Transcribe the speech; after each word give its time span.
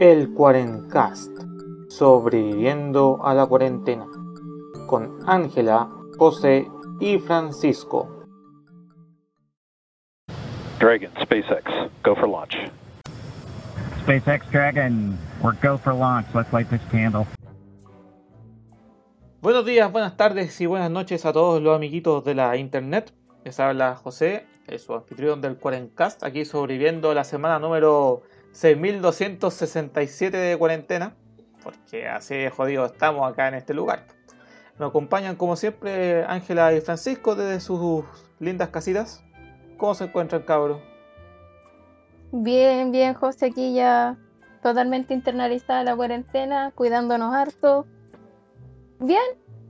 El 0.00 0.34
Cuarencast, 0.34 1.30
sobreviviendo 1.88 3.24
a 3.24 3.32
la 3.32 3.46
cuarentena, 3.46 4.06
con 4.88 5.20
Ángela, 5.24 5.88
José 6.18 6.66
y 6.98 7.18
Francisco. 7.20 8.26
Dragon, 10.80 11.12
SpaceX, 11.22 11.62
go 12.02 12.16
for 12.16 12.28
launch. 12.28 12.56
SpaceX 14.04 14.50
Dragon, 14.50 15.16
we're 15.40 15.56
go 15.62 15.78
for 15.78 15.94
launch. 15.94 16.26
Let's 16.34 16.52
light 16.52 16.68
this 16.70 16.82
candle. 16.90 17.24
Buenos 19.42 19.64
días, 19.64 19.92
buenas 19.92 20.16
tardes 20.16 20.60
y 20.60 20.66
buenas 20.66 20.90
noches 20.90 21.24
a 21.24 21.32
todos 21.32 21.62
los 21.62 21.76
amiguitos 21.76 22.24
de 22.24 22.34
la 22.34 22.56
internet. 22.56 23.14
Les 23.44 23.60
habla 23.60 23.94
José, 23.94 24.46
es 24.66 24.82
su 24.82 24.92
anfitrión 24.92 25.40
del 25.40 25.56
Cuarencast, 25.56 26.24
aquí 26.24 26.44
sobreviviendo 26.44 27.14
la 27.14 27.22
semana 27.22 27.60
número 27.60 28.22
6267 28.54 30.36
de 30.36 30.56
cuarentena, 30.56 31.14
porque 31.62 32.08
así 32.08 32.36
de 32.36 32.50
jodido 32.50 32.86
estamos 32.86 33.30
acá 33.30 33.48
en 33.48 33.54
este 33.54 33.74
lugar. 33.74 34.06
Me 34.78 34.86
acompañan 34.86 35.36
como 35.36 35.56
siempre 35.56 36.24
Ángela 36.24 36.72
y 36.72 36.80
Francisco 36.80 37.34
desde 37.34 37.60
sus 37.60 38.04
lindas 38.38 38.68
casitas. 38.68 39.22
¿Cómo 39.76 39.94
se 39.94 40.04
encuentran, 40.04 40.42
cabros? 40.42 40.80
Bien, 42.30 42.92
bien, 42.92 43.14
José, 43.14 43.46
aquí 43.46 43.74
ya 43.74 44.16
totalmente 44.62 45.14
internalizada 45.14 45.84
la 45.84 45.96
cuarentena, 45.96 46.72
cuidándonos 46.74 47.34
harto. 47.34 47.86
Bien, 49.00 49.22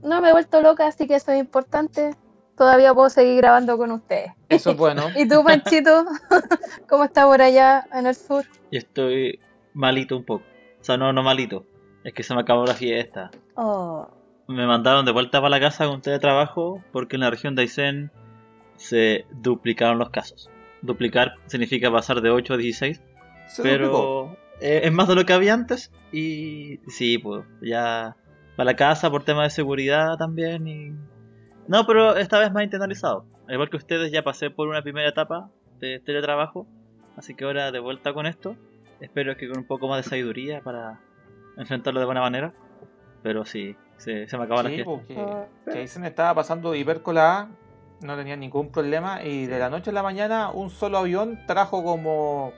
no 0.03 0.21
me 0.21 0.29
he 0.29 0.31
vuelto 0.31 0.61
loca, 0.61 0.87
así 0.87 1.07
que 1.07 1.15
eso 1.15 1.31
es 1.31 1.39
importante. 1.39 2.15
Todavía 2.57 2.93
puedo 2.93 3.09
seguir 3.09 3.37
grabando 3.37 3.77
con 3.77 3.91
ustedes. 3.91 4.31
Eso 4.49 4.71
es 4.71 4.77
bueno. 4.77 5.03
¿Y 5.15 5.27
tú, 5.27 5.43
Panchito? 5.43 6.05
¿Cómo 6.89 7.03
estás 7.03 7.25
por 7.25 7.41
allá 7.41 7.85
en 7.93 8.07
el 8.07 8.15
sur? 8.15 8.45
Yo 8.71 8.79
estoy 8.79 9.39
malito 9.73 10.15
un 10.15 10.23
poco. 10.23 10.43
O 10.79 10.83
sea, 10.83 10.97
no, 10.97 11.11
no 11.11 11.21
malito. 11.23 11.65
Es 12.03 12.13
que 12.13 12.23
se 12.23 12.33
me 12.35 12.41
acabó 12.41 12.65
la 12.65 12.73
fiesta. 12.75 13.31
Oh, 13.55 14.07
Me 14.47 14.65
mandaron 14.67 15.05
de 15.05 15.11
vuelta 15.11 15.39
para 15.41 15.49
la 15.49 15.59
casa 15.59 15.85
con 15.87 16.01
teletrabajo 16.01 16.83
porque 16.91 17.15
en 17.15 17.21
la 17.21 17.29
región 17.29 17.55
de 17.55 17.63
Aysén 17.63 18.11
se 18.77 19.25
duplicaron 19.31 19.97
los 19.99 20.09
casos. 20.11 20.49
Duplicar 20.81 21.33
significa 21.47 21.91
pasar 21.91 22.21
de 22.21 22.29
8 22.29 22.53
a 22.53 22.57
16, 22.57 23.01
Se 23.47 23.61
duplicó. 23.63 24.37
pero 24.37 24.37
eh, 24.61 24.81
es 24.83 24.91
más 24.93 25.07
de 25.07 25.15
lo 25.15 25.25
que 25.25 25.33
había 25.33 25.53
antes. 25.53 25.91
Y 26.11 26.79
sí, 26.87 27.17
pues 27.17 27.43
ya 27.61 28.15
para 28.55 28.65
la 28.71 28.75
casa 28.75 29.09
por 29.09 29.23
tema 29.23 29.43
de 29.43 29.49
seguridad 29.49 30.15
también. 30.17 30.67
y 30.67 30.93
No, 31.67 31.85
pero 31.85 32.15
esta 32.15 32.39
vez 32.39 32.51
más 32.51 32.63
internalizado. 32.63 33.25
Al 33.47 33.53
igual 33.55 33.69
que 33.69 33.77
ustedes, 33.77 34.11
ya 34.11 34.23
pasé 34.23 34.49
por 34.49 34.67
una 34.67 34.81
primera 34.81 35.09
etapa 35.09 35.49
de 35.79 35.99
teletrabajo. 35.99 36.67
Así 37.17 37.33
que 37.35 37.45
ahora 37.45 37.71
de 37.71 37.79
vuelta 37.79 38.13
con 38.13 38.25
esto. 38.25 38.55
Espero 38.99 39.35
que 39.37 39.47
con 39.47 39.57
un 39.59 39.65
poco 39.65 39.87
más 39.87 40.03
de 40.03 40.09
sabiduría 40.09 40.61
para 40.61 40.99
enfrentarlo 41.57 41.99
de 41.99 42.05
buena 42.05 42.21
manera. 42.21 42.53
Pero 43.23 43.45
sí, 43.45 43.75
se, 43.97 44.27
se 44.27 44.37
me 44.37 44.43
acaba 44.43 44.63
la 44.63 44.69
Sí, 44.69 44.75
fiesta. 44.75 44.91
porque 44.91 45.15
Ah. 45.17 45.45
que 45.71 45.79
ahí 45.79 45.87
se 45.87 45.99
me 45.99 46.07
estaba 46.07 46.33
pasando 46.35 46.75
hipercola, 46.75 47.49
no 48.01 48.15
tenía 48.15 48.35
ningún 48.35 48.71
problema 48.71 49.23
y 49.23 49.47
de 49.47 49.57
la 49.57 49.69
noche 49.69 49.89
a 49.89 49.93
la 49.93 50.03
mañana 50.03 50.51
un 50.51 50.69
solo 50.69 50.99
avión 50.99 51.39
trajo 51.47 51.83
como 51.83 52.53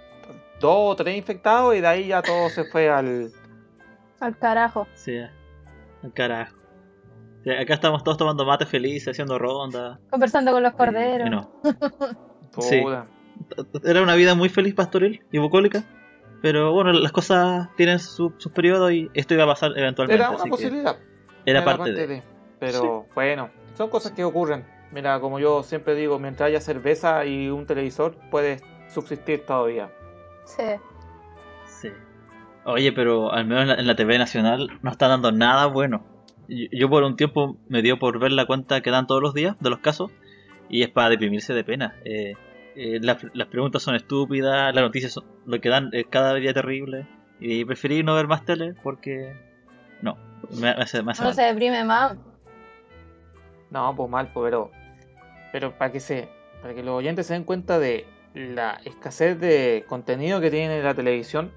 dos 0.59 0.91
o 0.91 0.95
tres 0.95 1.15
infectados 1.15 1.75
y 1.75 1.81
de 1.81 1.87
ahí 1.87 2.07
ya 2.07 2.21
todo 2.21 2.49
se 2.49 2.65
fue 2.65 2.89
al... 2.89 3.31
al 4.19 4.37
carajo. 4.37 4.87
Sí, 4.95 5.17
al 6.03 6.13
carajo. 6.13 6.55
Acá 7.59 7.73
estamos 7.75 8.03
todos 8.03 8.17
tomando 8.17 8.45
mate 8.45 8.65
felices, 8.65 9.09
haciendo 9.09 9.37
ronda. 9.39 9.99
Conversando 10.09 10.51
con 10.51 10.63
los 10.63 10.73
y- 10.73 10.75
corderos. 10.77 11.27
y 11.27 11.29
no. 11.29 11.51
Sí. 12.59 12.83
Era 13.83 14.01
una 14.01 14.15
vida 14.15 14.33
muy 14.35 14.49
feliz, 14.49 14.73
pastoril 14.73 15.23
y 15.31 15.37
bucólica. 15.37 15.83
Pero 16.41 16.71
bueno, 16.71 16.91
las 16.93 17.11
cosas 17.11 17.69
tienen 17.75 17.99
su- 17.99 18.33
sus 18.37 18.51
periodos 18.51 18.91
y 18.91 19.09
esto 19.13 19.33
iba 19.33 19.43
a 19.43 19.47
pasar 19.47 19.71
eventualmente. 19.75 20.21
Era 20.21 20.29
una 20.29 20.35
así 20.37 20.45
que 20.45 20.49
posibilidad. 20.51 20.97
era 21.45 21.63
parte 21.65 21.91
de. 21.93 22.23
Pero 22.59 23.05
bueno, 23.15 23.49
son 23.75 23.89
cosas 23.89 24.11
que 24.13 24.23
ocurren. 24.23 24.65
Mira, 24.91 25.19
como 25.19 25.39
yo 25.39 25.63
siempre 25.63 25.95
digo, 25.95 26.17
mientras 26.19 26.47
haya 26.47 26.61
cerveza 26.61 27.25
y 27.25 27.49
un 27.49 27.65
televisor, 27.65 28.17
puedes 28.31 28.63
subsistir 28.87 29.45
todavía. 29.45 29.91
Sí. 30.45 30.63
Sí. 31.65 31.89
Oye, 32.65 32.91
pero 32.93 33.31
al 33.31 33.45
menos 33.45 33.63
en 33.63 33.67
la, 33.69 33.73
en 33.75 33.87
la 33.87 33.95
TV 33.95 34.17
nacional 34.17 34.69
no 34.81 34.89
está 34.91 35.07
dando 35.07 35.31
nada 35.31 35.65
bueno. 35.67 36.03
Yo, 36.47 36.89
por 36.89 37.03
un 37.03 37.15
tiempo 37.15 37.57
me 37.67 37.81
dio 37.81 37.99
por 37.99 38.19
ver 38.19 38.31
la 38.31 38.45
cuenta 38.45 38.81
que 38.81 38.91
dan 38.91 39.07
todos 39.07 39.21
los 39.21 39.33
días 39.33 39.55
de 39.59 39.69
los 39.69 39.79
casos 39.79 40.11
y 40.69 40.83
es 40.83 40.89
para 40.89 41.09
deprimirse 41.09 41.53
de 41.53 41.63
pena. 41.63 41.95
Eh, 42.05 42.35
eh, 42.75 42.99
las, 43.01 43.25
las 43.33 43.47
preguntas 43.47 43.81
son 43.81 43.95
estúpidas, 43.95 44.73
las 44.73 44.83
noticias 44.83 45.13
son, 45.13 45.25
lo 45.45 45.59
que 45.59 45.69
dan 45.69 45.89
es 45.93 46.05
cada 46.09 46.33
día 46.35 46.53
terrible 46.53 47.07
y 47.39 47.65
preferí 47.65 48.03
no 48.03 48.15
ver 48.15 48.27
más 48.27 48.45
tele 48.45 48.75
porque 48.83 49.35
no, 50.01 50.17
me, 50.51 50.75
me 50.75 50.83
hace, 50.83 51.03
me 51.03 51.11
hace 51.11 51.23
mal. 51.23 51.33
se 51.33 51.41
deprime 51.43 51.83
más. 51.83 52.17
No, 53.69 53.95
pues 53.95 54.09
mal, 54.09 54.31
pues, 54.33 54.45
pero, 54.45 54.71
pero 55.51 55.77
para 55.77 55.91
que 55.91 55.99
se, 55.99 56.29
para 56.61 56.73
que 56.73 56.83
los 56.83 56.95
oyentes 56.95 57.27
se 57.27 57.33
den 57.33 57.43
cuenta 57.43 57.79
de 57.79 58.05
la 58.33 58.79
escasez 58.85 59.39
de 59.39 59.83
contenido 59.87 60.39
que 60.39 60.51
tiene 60.51 60.81
la 60.81 60.93
televisión, 60.93 61.51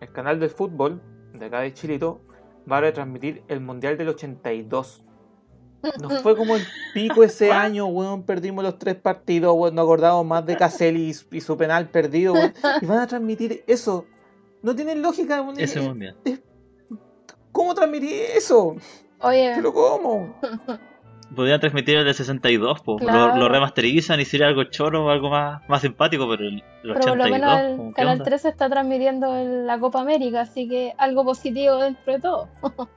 el 0.00 0.10
canal 0.10 0.40
del 0.40 0.50
fútbol 0.50 1.00
de 1.32 1.46
acá 1.46 1.60
de 1.60 1.72
Chilito 1.72 2.20
va 2.70 2.78
a 2.78 2.80
retransmitir 2.80 3.42
el 3.48 3.60
Mundial 3.60 3.96
del 3.96 4.08
82. 4.08 5.04
Nos 6.00 6.22
fue 6.22 6.34
como 6.36 6.56
el 6.56 6.62
pico 6.94 7.22
ese 7.22 7.52
año, 7.52 7.86
weón. 7.86 8.22
Perdimos 8.24 8.64
los 8.64 8.78
tres 8.78 8.96
partidos, 8.96 9.54
weón. 9.56 9.74
Nos 9.74 9.84
acordamos 9.84 10.24
más 10.26 10.44
de 10.46 10.56
Caselli 10.56 11.10
y, 11.10 11.36
y 11.36 11.40
su 11.40 11.56
penal 11.56 11.88
perdido, 11.90 12.32
weón. 12.34 12.54
Y 12.80 12.86
van 12.86 12.98
a 12.98 13.06
transmitir 13.06 13.64
eso. 13.66 14.06
No 14.62 14.74
tiene 14.74 14.94
lógica, 14.94 15.42
weón. 15.42 15.60
Ese 15.60 15.80
mundial. 15.80 16.16
¿Cómo 17.52 17.74
transmitir 17.74 18.12
eso? 18.34 18.76
Oye, 19.20 19.52
¿Pero 19.54 19.72
cómo? 19.72 20.34
Podrían 21.34 21.60
transmitir 21.60 21.96
el 21.98 22.04
de 22.04 22.14
62, 22.14 22.80
po. 22.82 22.96
Claro. 22.96 23.34
Lo, 23.34 23.40
lo 23.40 23.48
remasterizan 23.48 24.20
y 24.20 24.24
sería 24.24 24.46
algo 24.46 24.64
choro 24.64 25.06
o 25.06 25.10
algo 25.10 25.30
más, 25.30 25.62
más 25.68 25.80
simpático, 25.82 26.28
pero 26.28 26.42
el, 26.44 26.54
el 26.58 26.62
pero 26.82 26.94
por 26.94 27.16
lo 27.16 27.24
82, 27.24 27.30
menos 27.30 27.58
el 27.60 27.88
¿qué 27.88 27.92
Canal 27.94 28.12
onda? 28.12 28.24
13 28.24 28.48
está 28.48 28.68
transmitiendo 28.70 29.36
el- 29.36 29.66
la 29.66 29.78
Copa 29.78 30.00
América, 30.00 30.42
así 30.42 30.68
que 30.68 30.94
algo 30.98 31.24
positivo 31.24 31.76
dentro 31.78 32.12
de 32.12 32.20
todo. 32.20 32.48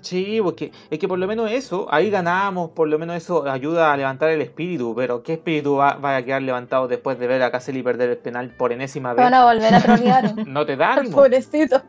Sí, 0.00 0.40
porque 0.42 0.72
es 0.90 0.98
que 0.98 1.06
por 1.06 1.16
lo 1.16 1.28
menos 1.28 1.48
eso, 1.48 1.86
ahí 1.88 2.10
ganamos, 2.10 2.70
por 2.70 2.88
lo 2.88 2.98
menos 2.98 3.14
eso 3.14 3.48
ayuda 3.48 3.92
a 3.92 3.96
levantar 3.96 4.30
el 4.30 4.42
espíritu, 4.42 4.94
pero 4.96 5.22
¿qué 5.22 5.34
espíritu 5.34 5.76
va, 5.76 5.94
va 5.94 6.16
a 6.16 6.24
quedar 6.24 6.42
levantado 6.42 6.88
después 6.88 7.20
de 7.20 7.28
ver 7.28 7.40
a 7.44 7.52
Caselli 7.52 7.84
perder 7.84 8.10
el 8.10 8.16
penal 8.18 8.50
por 8.56 8.72
enésima 8.72 9.14
vez? 9.14 9.22
van 9.24 9.34
a 9.34 9.44
volver 9.44 9.72
a 9.72 9.80
trolear. 9.80 10.34
No 10.48 10.66
te 10.66 10.76
da 10.76 10.94
ánimo 10.94 11.14
Pobrecito. 11.18 11.80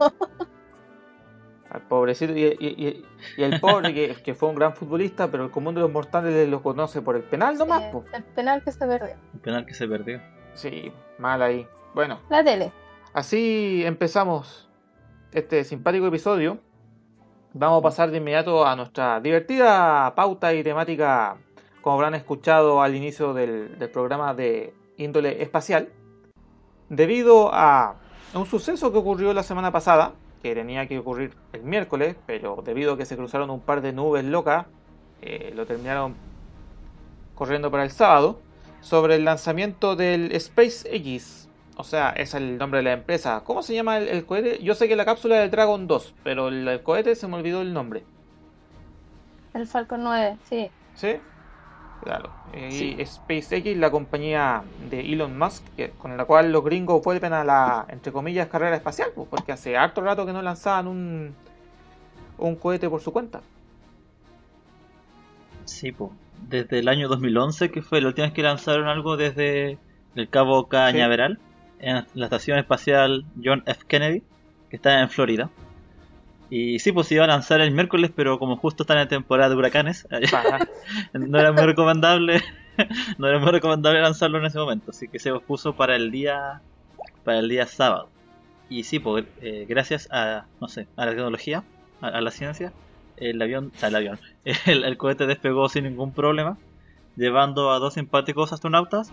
Al 1.74 1.82
pobrecito 1.82 2.34
y, 2.34 2.44
y- 2.44 2.56
y- 2.60 3.06
y 3.38 3.44
el 3.44 3.60
pobre 3.60 3.94
que, 3.94 4.16
que 4.24 4.34
fue 4.36 4.50
un 4.50 4.56
gran 4.56 4.76
futbolista, 4.76 5.30
pero 5.32 5.44
el 5.46 5.52
común 5.52 5.74
de 5.76 5.82
los 5.82 5.92
mortales 5.92 6.48
lo 6.48 6.62
conoce 6.62 7.02
por 7.02 7.16
el 7.16 7.24
penal 7.24 7.58
nomás. 7.58 7.84
Sí, 7.84 7.90
po. 7.92 8.06
el 8.14 8.24
penal 8.24 8.64
que 8.64 8.72
se 8.72 8.86
perdió. 8.86 9.16
El 9.34 9.40
penal 9.40 9.66
que 9.66 9.74
se 9.74 9.88
perdió. 9.88 10.22
Sí, 10.54 10.92
mal 11.18 11.42
ahí. 11.42 11.68
Bueno, 11.96 12.20
La 12.30 12.44
tele. 12.44 12.72
Así 13.14 13.84
empezamos 13.86 14.70
este 15.32 15.64
simpático 15.64 16.08
episodio. 16.08 16.60
Vamos 17.54 17.80
a 17.80 17.84
pasar 17.84 18.10
de 18.12 18.18
inmediato 18.18 18.66
a 18.66 18.76
nuestra 18.76 19.20
divertida 19.20 20.14
pauta 20.16 20.54
y 20.54 20.64
temática, 20.64 21.38
como 21.82 21.96
habrán 21.96 22.16
escuchado 22.16 22.82
al 22.82 22.96
inicio 22.96 23.34
del, 23.34 23.78
del 23.78 23.90
programa 23.90 24.34
de 24.34 24.74
índole 24.98 25.42
espacial. 25.44 25.90
Debido 26.90 27.50
a 27.54 27.96
un 28.34 28.46
suceso 28.46 28.92
que 28.92 28.98
ocurrió 28.98 29.34
la 29.34 29.44
semana 29.44 29.72
pasada, 29.72 30.14
que 30.44 30.54
tenía 30.54 30.88
que 30.88 31.00
ocurrir 31.00 31.34
el 31.54 31.64
miércoles, 31.64 32.16
pero 32.28 32.62
debido 32.64 32.94
a 32.94 32.98
que 32.98 33.06
se 33.06 33.16
cruzaron 33.16 33.50
un 33.50 33.62
par 33.62 33.82
de 33.82 33.94
nubes 33.94 34.26
locas, 34.26 34.68
eh, 35.22 35.54
lo 35.56 35.66
terminaron 35.66 36.16
corriendo 37.34 37.72
para 37.72 37.84
el 37.84 37.92
sábado, 37.92 38.40
sobre 38.82 39.16
el 39.16 39.24
lanzamiento 39.24 39.96
del 39.96 40.38
SpaceX, 40.40 41.48
o 41.78 41.84
sea, 41.84 42.12
es 42.12 42.34
el 42.34 42.58
nombre 42.58 42.80
de 42.80 42.84
la 42.84 42.94
empresa. 42.94 43.42
¿Cómo 43.46 43.64
se 43.64 43.74
llama 43.74 43.98
el, 43.98 44.10
el 44.10 44.26
cohete? 44.26 44.62
Yo 44.62 44.76
sé 44.76 44.88
que 44.88 44.96
la 44.96 45.06
cápsula 45.06 45.36
es 45.38 45.42
del 45.44 45.52
Dragon 45.52 45.88
2, 45.88 46.16
pero 46.24 46.50
el, 46.50 46.68
el 46.68 46.84
cohete 46.84 47.16
se 47.16 47.28
me 47.28 47.38
olvidó 47.38 47.62
el 47.62 47.74
nombre. 47.74 48.04
El 49.54 49.66
Falcon 49.66 50.04
9, 50.04 50.38
sí. 50.50 50.70
¿Sí? 50.94 51.16
Claro. 52.04 52.30
Y 52.54 52.72
Sí. 52.72 52.98
SpaceX, 53.06 53.78
la 53.78 53.90
compañía 53.90 54.62
de 54.90 55.00
Elon 55.14 55.38
Musk, 55.38 55.64
que- 55.76 55.92
con 55.92 56.16
la 56.18 56.26
cual 56.26 56.52
los 56.52 56.64
gringos 56.64 57.02
vuelven 57.04 57.34
a 57.34 57.44
la, 57.44 57.86
entre 57.90 58.12
comillas, 58.12 58.48
carrera 58.48 58.76
espacial, 58.76 59.10
pues, 59.16 59.28
porque 59.30 59.52
hace 59.54 59.78
harto 59.78 60.02
rato 60.02 60.26
que 60.26 60.34
no 60.34 60.42
lanzaban 60.42 60.88
un, 60.88 61.34
un 62.38 62.56
cohete 62.56 62.90
por 62.90 63.00
su 63.02 63.12
cuenta. 63.14 63.42
Sí, 65.66 65.92
po. 65.92 66.12
Desde 66.50 66.80
el 66.80 66.88
año 66.90 67.08
2011, 67.08 67.72
que 67.72 67.82
fue 67.82 68.02
la 68.02 68.08
última 68.08 68.28
vez 68.28 68.34
que 68.34 68.44
lanzaron 68.44 68.88
algo 68.88 69.16
desde 69.16 69.78
el 70.16 70.30
Cabo 70.30 70.68
Cañaveral, 70.68 71.40
en 71.80 72.06
la 72.14 72.26
estación 72.26 72.58
espacial 72.60 73.26
John 73.44 73.64
F. 73.66 73.82
Kennedy, 73.88 74.24
que 74.70 74.76
está 74.76 75.02
en 75.02 75.10
Florida. 75.10 75.50
Y 76.56 76.78
sí, 76.78 76.92
pues 76.92 77.08
se 77.08 77.16
iba 77.16 77.24
a 77.24 77.28
lanzar 77.28 77.62
el 77.62 77.72
miércoles, 77.72 78.12
pero 78.16 78.38
como 78.38 78.58
justo 78.58 78.84
está 78.84 79.02
en 79.02 79.08
temporada 79.08 79.50
de 79.50 79.56
huracanes, 79.56 80.08
no 81.14 81.40
era 81.40 81.52
muy 81.52 81.64
recomendable, 81.64 82.44
no 83.18 83.28
era 83.28 83.40
muy 83.40 83.50
recomendable 83.50 84.00
lanzarlo 84.00 84.38
en 84.38 84.46
ese 84.46 84.60
momento, 84.60 84.92
así 84.92 85.08
que 85.08 85.18
se 85.18 85.32
pospuso 85.32 85.76
para 85.76 85.96
el 85.96 86.12
día, 86.12 86.62
para 87.24 87.40
el 87.40 87.50
día 87.50 87.66
sábado. 87.66 88.08
y 88.70 88.84
sí, 88.84 89.00
pues, 89.00 89.26
eh, 89.42 89.66
gracias 89.68 90.08
a, 90.12 90.46
no 90.62 90.68
sé, 90.68 90.86
a 90.96 91.08
la 91.08 91.14
tecnología, 91.14 91.64
a, 92.02 92.10
a 92.10 92.22
la 92.22 92.30
ciencia, 92.30 92.72
el 93.18 93.42
avión, 93.42 93.72
o 93.76 93.80
sea, 93.80 93.90
el 93.90 93.96
avión, 93.96 94.20
el, 94.68 94.84
el 94.84 94.96
cohete 94.98 95.26
despegó 95.26 95.68
sin 95.70 95.86
ningún 95.86 96.14
problema, 96.14 96.60
llevando 97.16 97.72
a 97.72 97.80
dos 97.80 97.96
simpáticos 97.96 98.54
astronautas, 98.54 99.12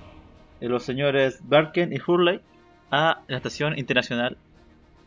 eh, 0.61 0.69
los 0.69 0.83
señores 0.83 1.41
Barken 1.49 1.91
y 1.95 2.01
Hurley, 2.07 2.43
a 2.91 3.23
la 3.29 3.37
estación 3.39 3.79
internacional 3.79 4.37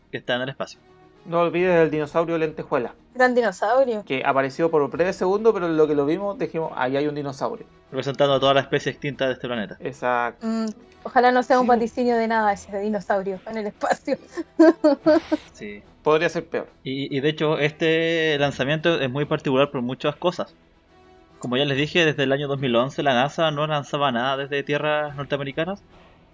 que 0.09 0.17
está 0.17 0.35
en 0.35 0.41
el 0.41 0.49
espacio. 0.49 0.79
No 1.25 1.39
olvides 1.41 1.75
el 1.81 1.89
dinosaurio 1.89 2.37
lentejuela, 2.37 2.95
Gran 3.15 3.33
dinosaurio. 3.33 4.03
que 4.05 4.23
apareció 4.25 4.69
por 4.69 4.89
breve 4.89 5.13
segundo, 5.13 5.53
pero 5.53 5.67
en 5.67 5.77
lo 5.77 5.87
que 5.87 5.95
lo 5.95 6.05
vimos 6.05 6.37
dijimos, 6.37 6.71
ahí 6.75 6.97
hay 6.97 7.07
un 7.07 7.15
dinosaurio. 7.15 7.65
Representando 7.91 8.33
a 8.35 8.39
toda 8.39 8.53
la 8.55 8.59
especie 8.61 8.91
extinta 8.91 9.27
de 9.27 9.33
este 9.33 9.47
planeta. 9.47 9.77
Exacto. 9.79 10.45
Mm, 10.45 10.65
ojalá 11.03 11.31
no 11.31 11.41
sea 11.43 11.59
un 11.59 11.65
Sí. 11.65 11.69
vaticinio 11.69 12.17
de 12.17 12.27
nada 12.27 12.51
ese 12.51 12.77
dinosaurio 12.79 13.39
en 13.49 13.57
el 13.57 13.67
espacio. 13.67 14.17
Sí. 15.53 15.81
Podría 16.03 16.27
ser 16.27 16.45
peor. 16.45 16.67
Y, 16.83 17.15
y 17.15 17.21
de 17.21 17.29
hecho, 17.29 17.57
este 17.59 18.37
lanzamiento 18.37 18.99
es 18.99 19.09
muy 19.09 19.23
particular 19.23 19.71
por 19.71 19.81
muchas 19.81 20.15
cosas. 20.17 20.53
Como 21.39 21.55
ya 21.55 21.63
les 21.63 21.77
dije, 21.77 22.03
desde 22.05 22.23
el 22.23 22.31
año 22.33 22.47
2011 22.49 23.01
la 23.03 23.13
NASA 23.13 23.51
no 23.51 23.65
lanzaba 23.67 24.11
nada 24.11 24.35
desde 24.35 24.63
tierras 24.63 25.15
norteamericanas 25.15 25.81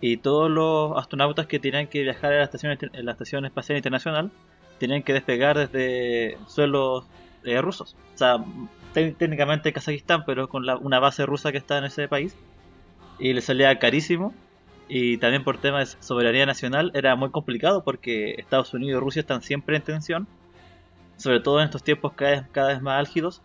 y 0.02 0.18
todos 0.18 0.50
los 0.50 0.98
astronautas 0.98 1.46
que 1.46 1.60
tenían 1.60 1.86
que 1.88 2.02
viajar 2.02 2.34
a 2.34 2.38
la 2.38 2.44
estación, 2.46 2.78
en 2.82 3.06
la 3.06 3.12
estación 3.12 3.46
espacial 3.46 3.78
internacional 3.78 4.32
tenían 4.80 5.04
que 5.04 5.14
despegar 5.14 5.58
desde 5.58 6.38
suelos 6.48 7.06
eh, 7.44 7.62
rusos. 7.62 7.96
O 8.16 8.18
sea, 8.18 8.38
té- 8.94 9.14
técnicamente 9.18 9.74
Kazajistán, 9.74 10.24
pero 10.26 10.50
con 10.50 10.66
la- 10.66 10.78
una 10.78 11.00
base 11.00 11.26
rusa 11.26 11.52
que 11.52 11.58
está 11.60 11.78
en 11.78 11.86
ese 11.86 12.08
país. 12.08 12.36
Y 13.20 13.34
les 13.34 13.46
salía 13.46 13.78
carísimo. 13.80 14.34
Y 14.88 15.18
también 15.18 15.44
por 15.44 15.60
temas 15.60 15.96
de 15.98 16.04
soberanía 16.04 16.46
nacional 16.48 16.92
era 16.96 17.16
muy 17.16 17.30
complicado 17.32 17.84
porque 17.84 18.32
Estados 18.38 18.74
Unidos 18.74 19.00
y 19.00 19.04
Rusia 19.04 19.20
están 19.22 19.42
siempre 19.44 19.76
en 19.78 19.84
tensión. 19.84 20.28
Sobre 21.18 21.42
todo 21.42 21.60
en 21.60 21.66
estos 21.66 21.84
tiempos 21.84 22.14
cada 22.16 22.32
vez, 22.32 22.42
cada 22.52 22.68
vez 22.70 22.82
más 22.82 23.00
álgidos. 23.00 23.42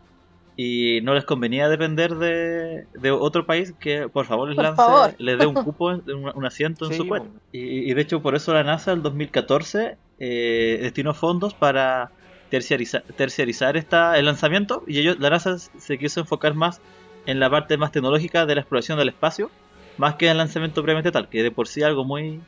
Y 0.57 1.01
no 1.03 1.15
les 1.15 1.25
convenía 1.25 1.69
depender 1.69 2.15
de, 2.15 2.87
de 2.95 3.11
otro 3.11 3.45
país 3.45 3.75
que 3.81 4.09
por 4.09 4.25
favor 4.25 4.49
les 4.49 4.57
Por 4.57 4.65
lance, 4.65 4.83
favor. 4.85 5.15
les 5.19 5.37
dé 5.39 5.47
un 5.47 5.55
cupo, 5.65 5.89
un, 5.89 6.31
un 6.33 6.47
asiento 6.47 6.87
en 6.87 6.93
Sí, 6.93 6.99
su 6.99 7.05
bueno. 7.07 7.27
Y, 7.51 7.91
y 7.91 7.93
de 7.95 8.01
hecho 8.03 8.23
por 8.23 8.37
eso 8.37 8.55
la 8.55 8.63
NASA 8.63 8.93
en 8.93 9.03
2014 9.03 9.99
eh, 10.19 10.79
destinó 10.83 11.15
fondos 11.15 11.55
para 11.55 12.11
terciarizar, 12.51 13.77
esta, 13.77 14.19
el 14.19 14.27
lanzamiento 14.27 14.85
y 14.87 14.99
ellos, 15.01 15.19
la 15.19 15.31
NASA 15.31 15.59
se 15.59 15.99
quiso 15.99 16.21
enfocar 16.21 16.55
más 16.55 16.81
en 17.27 17.41
la 17.41 17.51
parte 17.51 17.77
más 17.77 17.91
tecnológica 17.91 18.47
de 18.47 18.55
la 18.55 18.61
exploración 18.61 18.99
del 18.99 19.09
espacio 19.09 19.51
más 19.97 20.17
que 20.17 20.27
en 20.27 20.33
el 20.33 20.39
lanzamiento 20.39 20.83
propiamente 20.83 21.11
tal, 21.13 21.29
que 21.29 21.43
de 21.43 21.51
por 21.51 21.69
sí 21.69 21.83
algo 21.83 22.05
muy 22.05 22.41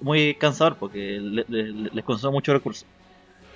muy 0.00 0.34
cansador 0.34 0.76
porque 0.76 1.18
le- 1.20 1.44
le- 1.48 1.90
les 1.92 2.04
consume 2.04 2.32
muchos 2.32 2.54
recursos. 2.54 2.86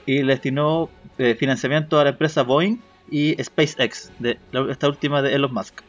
Y 0.04 0.22
le 0.22 0.32
destinó 0.34 0.90
eh, 1.18 1.34
financiamiento 1.34 1.98
a 2.00 2.04
la 2.04 2.10
empresa 2.10 2.42
Boeing 2.42 2.78
y 3.10 3.34
SpaceX, 3.42 4.10
la- 4.18 4.70
esta 4.70 4.88
última 4.88 5.22
de 5.22 5.34
Elon 5.34 5.52
Musk. 5.54 5.80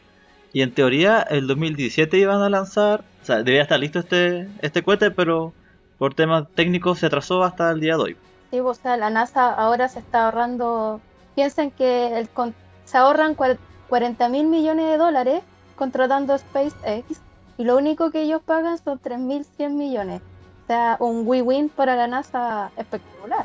Y 0.52 0.62
en 0.62 0.72
teoría 0.72 1.20
el 1.22 1.46
2017 1.46 2.16
iban 2.16 2.40
a 2.42 2.48
lanzar, 2.48 3.04
o 3.22 3.26
sea, 3.26 3.42
debía 3.42 3.62
estar 3.62 3.80
listo 3.80 3.98
este, 3.98 4.48
este 4.62 4.82
cohete, 4.82 5.10
pero 5.10 5.52
por 5.98 6.14
temas 6.14 6.46
técnicos 6.54 6.98
se 6.98 7.06
atrasó 7.06 7.42
hasta 7.44 7.70
el 7.70 7.80
día 7.80 7.96
de 7.96 8.02
hoy. 8.02 8.16
Sí, 8.50 8.60
o 8.60 8.74
sea, 8.74 8.96
la 8.96 9.10
NASA 9.10 9.52
ahora 9.52 9.88
se 9.88 9.98
está 9.98 10.26
ahorrando. 10.26 11.00
Piensen 11.34 11.70
que 11.70 12.18
el 12.18 12.28
con- 12.28 12.54
se 12.84 12.98
ahorran 12.98 13.34
cuar- 13.34 13.58
40 13.88 14.28
mil 14.28 14.46
millones 14.46 14.86
de 14.86 14.96
dólares 14.96 15.42
contratando 15.76 16.36
SpaceX 16.38 17.20
y 17.58 17.64
lo 17.64 17.76
único 17.76 18.10
que 18.10 18.22
ellos 18.22 18.42
pagan 18.44 18.78
son 18.78 18.98
3.100 18.98 19.76
millones. 19.76 20.20
O 20.64 20.66
sea, 20.66 20.96
un 21.00 21.22
win-win 21.26 21.68
para 21.68 21.94
la 21.96 22.06
NASA 22.06 22.70
espectacular. 22.76 23.44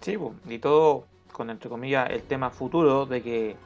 Sí, 0.00 0.18
y 0.48 0.58
todo 0.58 1.04
con, 1.32 1.50
entre 1.50 1.70
comillas, 1.70 2.10
el 2.10 2.22
tema 2.22 2.50
futuro 2.50 3.06
de 3.06 3.22
que 3.22 3.56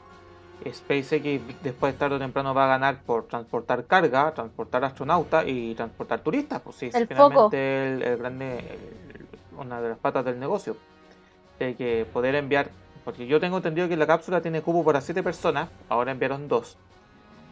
SpaceX 0.70 1.40
después 1.62 1.96
tarde 1.96 2.16
o 2.16 2.18
temprano 2.18 2.52
va 2.54 2.64
a 2.64 2.68
ganar 2.68 3.02
por 3.02 3.26
transportar 3.26 3.86
carga, 3.86 4.32
transportar 4.32 4.84
astronautas 4.84 5.44
y 5.46 5.74
transportar 5.74 6.20
turistas. 6.20 6.60
Pues 6.62 6.76
sí, 6.76 6.86
es 6.86 6.94
El 6.94 7.06
finalmente 7.06 7.86
el, 7.94 8.02
el 8.02 8.16
grande, 8.18 8.58
el- 8.58 9.28
una 9.58 9.80
de 9.80 9.88
las 9.90 9.98
patas 9.98 10.24
del 10.24 10.38
negocio. 10.38 10.76
De 11.58 11.74
que 11.74 12.06
poder 12.12 12.34
enviar, 12.36 12.68
porque 13.04 13.26
yo 13.26 13.40
tengo 13.40 13.56
entendido 13.56 13.88
que 13.88 13.96
la 13.96 14.06
cápsula 14.06 14.40
tiene 14.40 14.62
cubo 14.62 14.84
para 14.84 15.00
7 15.00 15.22
personas, 15.22 15.68
ahora 15.88 16.12
enviaron 16.12 16.46
2. 16.48 16.76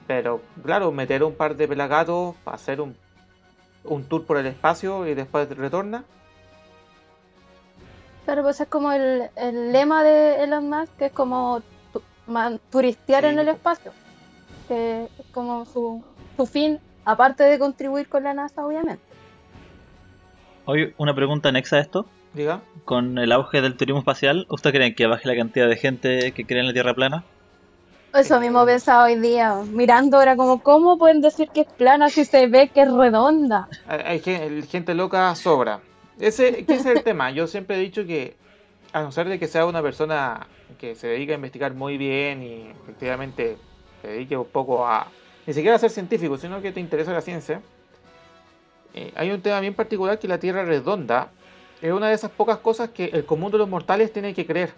Pero 0.07 0.41
claro, 0.63 0.93
meter 0.93 1.25
un 1.25 1.35
par 1.35 1.57
de 1.57 1.67
pelagatos, 1.67 2.37
hacer 2.45 2.81
un, 2.81 2.97
un 3.85 4.05
tour 4.05 4.25
por 4.25 4.37
el 4.37 4.47
espacio 4.47 5.07
y 5.07 5.15
después 5.15 5.49
retorna. 5.57 6.05
Claro, 8.25 8.43
pues 8.43 8.61
es 8.61 8.69
como 8.69 8.93
el, 8.93 9.31
el 9.37 9.73
lema 9.73 10.03
de 10.03 10.43
Elon 10.45 10.69
Musk, 10.69 10.93
que 10.97 11.07
es 11.07 11.13
como 11.13 11.63
man- 12.27 12.61
turistear 12.71 13.25
Sí. 13.25 13.31
en 13.31 13.39
el 13.39 13.49
espacio. 13.49 13.93
Que 14.69 15.05
es 15.05 15.27
como 15.33 15.65
su, 15.67 16.03
su 16.37 16.47
fin, 16.47 16.79
aparte 17.05 17.45
de 17.45 17.59
contribuir 17.59 18.09
con 18.09 18.25
la 18.25 18.35
NASA, 18.35 18.65
obviamente. 18.67 19.03
Hoy 20.65 20.95
una 20.99 21.15
pregunta 21.15 21.49
anexa 21.49 21.77
a 21.77 21.81
esto. 21.81 22.07
Diga. 22.35 22.61
Con 22.85 23.17
el 23.19 23.33
auge 23.33 23.63
del 23.63 23.77
turismo 23.77 24.01
espacial, 24.01 24.47
¿usted 24.51 24.73
creen 24.73 24.95
que 24.95 25.07
baje 25.07 25.27
la 25.29 25.37
cantidad 25.37 25.69
de 25.69 25.77
gente 25.77 26.33
que 26.33 26.45
cree 26.45 26.61
en 26.61 26.67
la 26.67 26.73
Tierra 26.73 26.95
plana? 26.95 27.25
Eso 28.13 28.41
mismo 28.41 28.65
pensaba 28.65 29.05
hoy 29.05 29.17
día, 29.17 29.55
mirando 29.71 30.17
ahora 30.19 30.37
como, 30.37 30.63
¿cómo 30.63 30.99
pueden 30.99 31.21
decir 31.21 31.49
que 31.51 31.63
es 31.63 31.67
plana 31.67 32.09
si 32.09 32.25
se 32.25 32.47
ve 32.47 32.69
que 32.69 32.83
es 32.83 32.93
redonda? 32.93 33.69
Hay, 33.87 34.01
hay 34.01 34.21
gen- 34.21 34.67
gente 34.67 34.95
loca 34.95 35.35
sobra. 35.35 35.81
Ese, 36.19 36.65
que 36.65 36.75
ese 36.75 36.91
es 36.93 36.97
el 36.99 37.05
tema. 37.05 37.31
Yo 37.31 37.47
siempre 37.47 37.77
he 37.77 37.81
dicho 37.81 38.05
que, 38.07 38.37
a 38.93 39.03
no 39.03 39.13
ser 39.13 39.29
de 39.29 39.39
que 39.39 39.47
sea 39.49 39.67
una 39.67 39.83
persona 39.83 40.47
que 40.79 40.95
se 40.95 41.07
dedica 41.09 41.33
a 41.33 41.37
investigar 41.37 41.75
muy 41.75 41.97
bien 41.99 42.43
y 42.43 42.71
efectivamente 42.83 43.57
se 44.03 44.09
dedique 44.09 44.37
un 44.37 44.47
poco 44.47 44.87
a. 44.87 45.09
ni 45.47 45.55
siquiera 45.55 45.77
a 45.77 45.79
ser 45.79 45.91
científico, 45.91 46.37
sino 46.39 46.61
que 46.63 46.73
te 46.73 46.81
interesa 46.81 47.13
la 47.13 47.21
ciencia. 47.21 47.61
eh, 48.95 49.13
hay 49.17 49.31
un 49.31 49.41
tema 49.43 49.61
bien 49.61 49.75
particular 49.75 50.19
que 50.19 50.29
la 50.29 50.39
Tierra 50.39 50.65
redonda 50.65 51.31
es 51.83 51.93
una 51.93 52.09
de 52.09 52.15
esas 52.15 52.31
pocas 52.31 52.59
cosas 52.59 52.89
que 52.91 53.07
el 53.07 53.27
común 53.27 53.53
de 53.53 53.59
los 53.59 53.69
mortales 53.69 54.11
tiene 54.13 54.33
que 54.33 54.47
creer. 54.47 54.73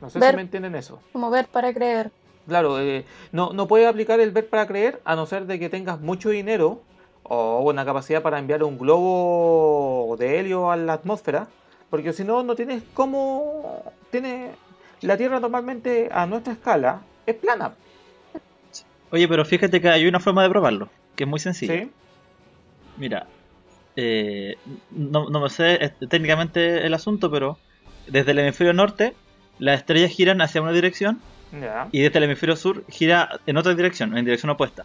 No 0.00 0.10
sé 0.10 0.18
Ver. 0.18 0.30
si 0.30 0.36
me 0.36 0.42
entienden 0.42 0.74
eso. 0.74 1.00
Como 1.12 1.30
ver 1.30 1.46
para 1.48 1.72
creer. 1.72 2.10
Claro, 2.46 2.78
eh, 2.80 3.04
no, 3.32 3.52
no 3.52 3.66
puedes 3.66 3.86
aplicar 3.86 4.20
el 4.20 4.30
ver 4.30 4.48
para 4.48 4.66
creer 4.66 5.00
a 5.04 5.16
no 5.16 5.24
ser 5.26 5.46
de 5.46 5.58
que 5.58 5.70
tengas 5.70 6.00
mucho 6.00 6.28
dinero 6.30 6.80
o 7.22 7.60
una 7.60 7.84
capacidad 7.86 8.20
para 8.22 8.38
enviar 8.38 8.62
un 8.64 8.78
globo 8.78 10.14
de 10.18 10.40
helio 10.40 10.70
a 10.70 10.76
la 10.76 10.92
atmósfera, 10.94 11.48
porque 11.94 12.12
si 12.12 12.24
no, 12.24 12.42
no 12.42 12.56
tienes 12.56 12.82
cómo... 12.92 13.84
Tiene, 14.10 14.50
la 15.02 15.16
Tierra 15.16 15.38
normalmente 15.38 16.08
a 16.10 16.26
nuestra 16.26 16.54
escala 16.54 17.02
es 17.24 17.36
plana, 17.36 17.70
Oye, 19.12 19.28
pero 19.28 19.44
fíjate 19.44 19.80
que 19.80 19.88
hay 19.88 20.04
una 20.08 20.18
forma 20.18 20.42
de 20.42 20.48
probarlo, 20.48 20.88
que 21.14 21.22
es 21.22 21.30
muy 21.30 21.38
sencilla. 21.38 21.74
¿sí? 21.84 21.90
Mira, 22.96 23.28
eh, 23.94 24.56
no, 24.90 25.30
no 25.30 25.40
me 25.40 25.48
sé 25.50 25.74
eh, 25.74 25.92
técnicamente 26.10 26.84
el 26.84 26.92
asunto, 26.94 27.30
pero 27.30 27.58
desde 28.08 28.32
el 28.32 28.40
hemisferio 28.40 28.72
norte 28.72 29.14
las 29.60 29.78
estrellas 29.78 30.10
giran 30.10 30.40
hacia 30.42 30.62
una 30.62 30.72
dirección 30.72 31.20
Ya. 31.52 31.86
y 31.92 32.00
desde 32.00 32.18
el 32.18 32.24
hemisferio 32.24 32.56
sur 32.56 32.82
gira 32.88 33.38
en 33.46 33.56
otra 33.56 33.72
dirección, 33.74 34.18
en 34.18 34.24
dirección 34.24 34.50
opuesta. 34.50 34.84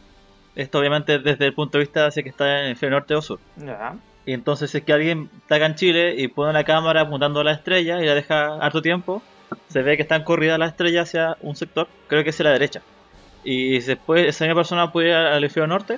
Esto 0.56 0.78
obviamente 0.78 1.18
desde 1.18 1.48
el 1.48 1.56
punto 1.56 1.80
de 1.80 1.86
vista 1.86 2.06
hacia 2.06 2.22
que 2.22 2.30
está 2.30 2.46
en 2.52 2.58
el 2.60 2.66
hemisferio 2.68 2.98
norte 3.00 3.16
o 3.16 3.22
sur. 3.24 3.40
Ya. 3.58 3.96
Y 4.30 4.34
entonces 4.34 4.70
si 4.70 4.78
es 4.78 4.84
que 4.84 4.94
alguien 4.94 5.28
está 5.42 5.56
acá 5.56 5.66
en 5.66 5.74
Chile 5.74 6.14
y 6.16 6.28
pone 6.28 6.54
la 6.54 6.64
cámara 6.64 7.02
apuntando 7.02 7.40
a 7.40 7.44
la 7.44 7.54
estrella 7.54 8.00
y 8.00 8.06
la 8.06 8.14
deja 8.14 8.58
harto 8.64 8.80
tiempo, 8.80 9.24
se 9.70 9.82
ve 9.82 9.96
que 9.98 10.04
están 10.04 10.24
corridas 10.24 10.60
las 10.60 10.70
estrellas 10.74 11.08
hacia 11.08 11.36
un 11.42 11.56
sector, 11.56 11.88
creo 12.08 12.24
que 12.24 12.30
es 12.30 12.40
la 12.42 12.52
derecha. 12.52 12.82
Y 13.44 13.80
después 13.80 14.28
esa 14.28 14.46
misma 14.46 14.60
persona 14.60 14.92
puede 14.92 15.08
ir 15.10 15.16
al 15.16 15.40
hemisferio 15.44 15.66
norte 15.66 15.98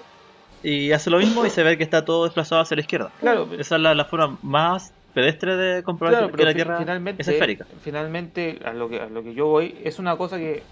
y 0.64 0.94
hace 0.94 1.10
lo 1.10 1.18
mismo 1.18 1.46
y 1.46 1.50
se 1.50 1.62
ve 1.64 1.78
que 1.78 1.84
está 1.84 2.06
todo 2.06 2.24
desplazado 2.24 2.62
hacia 2.62 2.76
la 2.76 2.82
izquierda. 2.82 3.12
Claro, 3.20 3.50
Esa 3.60 3.76
es 3.76 3.82
la, 3.82 3.94
la 3.96 4.06
forma 4.06 4.38
más 4.44 4.94
pedestre 5.14 5.58
de 5.58 5.84
comprobar 5.84 6.14
Claro, 6.14 6.28
que 6.28 6.38
pero 6.38 6.46
la 6.46 6.54
Tierra 6.54 6.78
finalmente, 6.78 7.22
es 7.24 7.28
esférica. 7.28 7.66
finalmente 7.82 8.60
a 8.64 8.72
lo, 8.72 8.88
que, 8.88 9.02
a 9.02 9.08
lo 9.08 9.24
que 9.24 9.34
yo 9.34 9.48
voy 9.48 9.76
es 9.84 10.00
una 10.00 10.16
cosa 10.16 10.38
que 10.38 10.64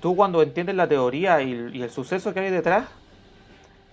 tú 0.00 0.16
cuando 0.16 0.40
entiendes 0.42 0.74
la 0.74 0.88
teoría 0.88 1.42
y, 1.42 1.52
el- 1.52 1.76
y 1.76 1.82
el 1.82 1.90
suceso 1.90 2.32
que 2.32 2.40
hay 2.40 2.50
detrás, 2.50 2.86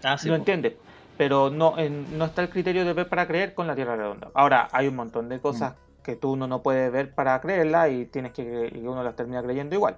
Ah, 0.02 0.18
sí, 0.18 0.30
lo 0.30 0.36
po. 0.36 0.40
entiendes. 0.40 0.74
Pero 1.22 1.52
no, 1.52 1.78
en- 1.78 2.18
no 2.18 2.26
está 2.26 2.42
el 2.42 2.50
criterio 2.50 2.84
de 2.84 2.94
ver 2.94 3.08
para 3.08 3.28
creer 3.28 3.54
con 3.54 3.68
la 3.68 3.76
Tierra 3.76 3.96
redonda. 3.96 4.32
Ahora, 4.34 4.70
hay 4.72 4.88
un 4.88 4.96
montón 4.96 5.30
de 5.30 5.40
cosas 5.40 5.74
Mm. 5.74 6.02
que 6.02 6.16
tú 6.16 6.36
no, 6.36 6.48
no 6.48 6.64
puedes 6.64 6.92
ver 6.92 7.14
para 7.14 7.40
creerla 7.42 7.90
y 7.90 8.08
tienes 8.08 8.32
que 8.32 8.72
y 8.74 8.88
uno 8.88 9.04
las 9.04 9.16
termina 9.16 9.44
creyendo 9.44 9.76
igual. 9.76 9.98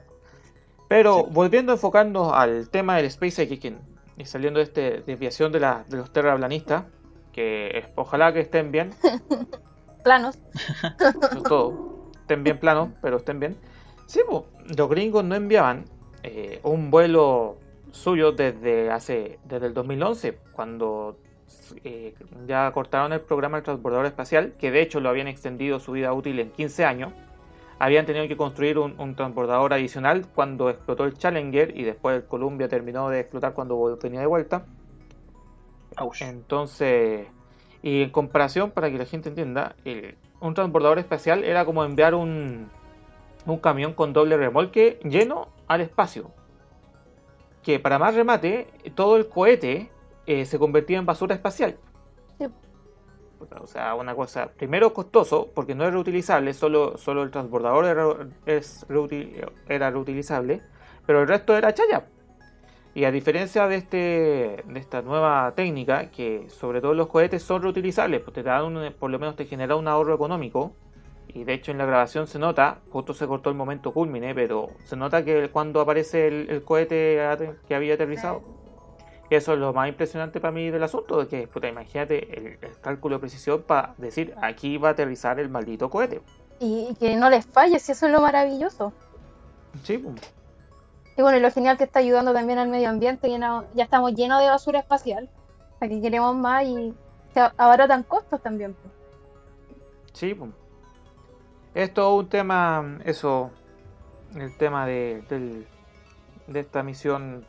Pero 0.89 1.19
Sí. 1.19 1.25
volviendo 1.31 1.71
a 1.71 1.75
enfocarnos 1.75 2.33
al 2.33 2.67
tema 2.69 2.97
del 2.97 3.09
SpaceX 3.09 3.57
que- 3.57 3.73
y 4.17 4.25
saliendo 4.25 4.57
de 4.59 4.65
esta 4.65 4.81
desviación 4.81 5.53
de, 5.53 5.61
la, 5.61 5.85
de 5.87 5.95
los 5.95 6.11
terraplanistas, 6.11 6.83
que 7.31 7.69
es- 7.77 7.87
ojalá 7.95 8.33
que 8.33 8.41
estén 8.41 8.73
bien, 8.73 8.89
Planos. 10.03 10.37
eso 10.99 11.37
es 11.37 11.43
todo. 11.43 12.09
Estén 12.19 12.43
bien 12.43 12.59
planos, 12.59 12.89
pero 13.01 13.15
estén 13.15 13.39
bien. 13.39 13.55
Sí, 14.07 14.19
los 14.77 14.89
gringos 14.89 15.23
no 15.23 15.35
enviaban 15.35 15.85
eh, 16.23 16.59
un 16.63 16.91
vuelo 16.91 17.59
suyo 17.93 18.31
desde 18.31 18.89
hace 18.89 19.39
desde 19.45 19.67
el 19.67 19.73
2011, 19.73 20.37
cuando 20.51 21.17
eh, 21.83 22.15
ya 22.47 22.71
cortaron 22.71 23.13
el 23.13 23.21
programa 23.21 23.57
del 23.57 23.63
transbordador 23.63 24.07
espacial, 24.07 24.53
que 24.57 24.71
de 24.71 24.81
hecho 24.81 24.99
lo 24.99 25.09
habían 25.09 25.27
extendido 25.27 25.79
su 25.79 25.91
vida 25.91 26.11
útil 26.11 26.39
en 26.39 26.49
15 26.51 26.85
años. 26.85 27.13
Habían 27.79 28.05
tenido 28.05 28.27
que 28.27 28.35
construir 28.37 28.79
un, 28.79 28.99
un 28.99 29.15
transbordador 29.15 29.73
adicional 29.73 30.25
cuando 30.33 30.69
explotó 30.69 31.05
el 31.05 31.17
Challenger 31.17 31.77
y 31.77 31.83
después 31.83 32.15
el 32.17 32.25
Columbia 32.25 32.67
terminó 32.67 33.09
de 33.09 33.19
explotar 33.19 33.53
cuando 33.53 33.97
venía 34.01 34.21
de 34.21 34.25
vuelta. 34.27 34.65
Entonces, 36.25 37.27
y 37.81 38.01
en 38.03 38.09
comparación, 38.09 38.71
para 38.71 38.89
que 38.89 38.97
la 38.97 39.05
gente 39.05 39.29
entienda, 39.29 39.75
el- 39.85 40.15
un 40.39 40.53
transbordador 40.53 40.97
espacial 40.99 41.43
era 41.43 41.65
como 41.65 41.83
enviar 41.83 42.15
un, 42.15 42.69
un 43.45 43.57
camión 43.59 43.93
con 43.93 44.13
doble 44.13 44.37
remolque 44.37 44.99
lleno 45.03 45.49
al 45.67 45.81
espacio. 45.81 46.31
Que 47.63 47.79
para 47.79 47.97
más 47.97 48.13
remate, 48.13 48.67
todo 48.93 49.15
el 49.17 49.27
cohete 49.29 49.89
eh, 50.25 50.45
se 50.45 50.59
convertía 50.59 50.97
en 50.99 51.05
basura 51.05 51.33
espacial. 51.33 51.77
Sí. 52.37 52.47
O 53.59 53.67
sea, 53.67 53.95
una 53.95 54.15
cosa, 54.15 54.47
primero 54.47 54.93
costoso, 54.93 55.49
porque 55.53 55.75
no 55.75 55.85
es 55.85 55.91
reutilizable, 55.93 56.53
solo, 56.53 56.97
solo 56.97 57.23
el 57.23 57.31
transbordador 57.31 57.85
era, 57.85 58.05
es 58.45 58.85
reutil- 58.87 59.49
era 59.67 59.91
reutilizable, 59.91 60.61
pero 61.05 61.21
el 61.21 61.27
resto 61.27 61.55
era 61.57 61.73
chaya. 61.73 62.05
Y 62.95 63.05
a 63.05 63.11
diferencia 63.11 63.67
de, 63.67 63.75
este, 63.75 64.63
de 64.67 64.79
esta 64.79 65.01
nueva 65.01 65.51
técnica, 65.55 66.09
que 66.11 66.47
sobre 66.49 66.79
todo 66.79 66.93
los 66.93 67.07
cohetes 67.07 67.43
son 67.43 67.63
reutilizables, 67.63 68.21
pues 68.21 68.33
te 68.33 68.43
dan 68.43 68.65
un- 68.65 68.93
por 68.93 69.09
lo 69.09 69.19
menos 69.19 69.35
te 69.35 69.45
genera 69.45 69.75
un 69.75 69.87
ahorro 69.87 70.13
económico. 70.15 70.73
Y 71.33 71.45
de 71.45 71.53
hecho 71.53 71.71
en 71.71 71.79
la 71.79 71.85
grabación 71.85 72.27
se 72.27 72.37
nota, 72.37 72.81
justo 72.91 73.13
se 73.13 73.25
cortó 73.25 73.49
el 73.49 73.55
momento 73.55 73.91
culmine, 73.91 74.35
pero 74.35 74.69
se 74.83 74.95
nota 74.95 75.25
que 75.25 75.49
cuando 75.49 75.81
aparece 75.81 76.27
el, 76.27 76.49
el 76.49 76.63
cohete 76.63 77.19
que 77.67 77.73
había 77.73 77.95
aterrizado, 77.95 78.43
y 79.31 79.35
eso 79.35 79.53
es 79.53 79.59
lo 79.59 79.73
más 79.73 79.89
impresionante 79.89 80.39
para 80.39 80.51
mí 80.51 80.69
del 80.69 80.83
asunto, 80.83 81.19
de 81.19 81.27
que, 81.27 81.47
puta, 81.47 81.67
imagínate 81.67 82.37
el, 82.37 82.47
el 82.61 82.79
cálculo 82.81 83.15
de 83.15 83.21
precisión 83.21 83.63
para 83.63 83.95
decir, 83.97 84.35
aquí 84.41 84.77
va 84.77 84.89
a 84.89 84.91
aterrizar 84.91 85.39
el 85.39 85.49
maldito 85.49 85.89
cohete. 85.89 86.21
Y, 86.59 86.89
y 86.91 86.95
que 86.95 87.15
no 87.15 87.31
les 87.31 87.45
falle, 87.47 87.79
si 87.79 87.93
eso 87.93 88.05
es 88.05 88.11
lo 88.11 88.21
maravilloso. 88.21 88.93
Sí, 89.81 89.97
pues. 89.97 90.15
Y 91.17 91.21
bueno, 91.23 91.37
y 91.37 91.41
lo 91.41 91.49
genial 91.51 91.77
que 91.77 91.83
está 91.83 91.99
ayudando 91.99 92.31
también 92.33 92.59
al 92.59 92.69
medio 92.69 92.89
ambiente, 92.89 93.27
ya 93.29 93.83
estamos 93.83 94.13
llenos 94.13 94.39
de 94.39 94.49
basura 94.49 94.79
espacial. 94.79 95.29
Aquí 95.79 95.99
queremos 95.99 96.35
más 96.35 96.65
y 96.65 96.93
se 97.33 97.39
abaratan 97.39 98.03
costos 98.03 98.41
también. 98.41 98.75
pues. 98.75 98.93
Sí, 100.13 100.33
pues. 100.35 100.51
Esto 101.73 102.13
es 102.13 102.19
un 102.23 102.29
tema, 102.29 102.99
eso, 103.05 103.49
el 104.35 104.55
tema 104.57 104.85
de, 104.85 105.23
del- 105.29 105.67
de 106.47 106.59
esta 106.59 106.83
misión 106.83 107.45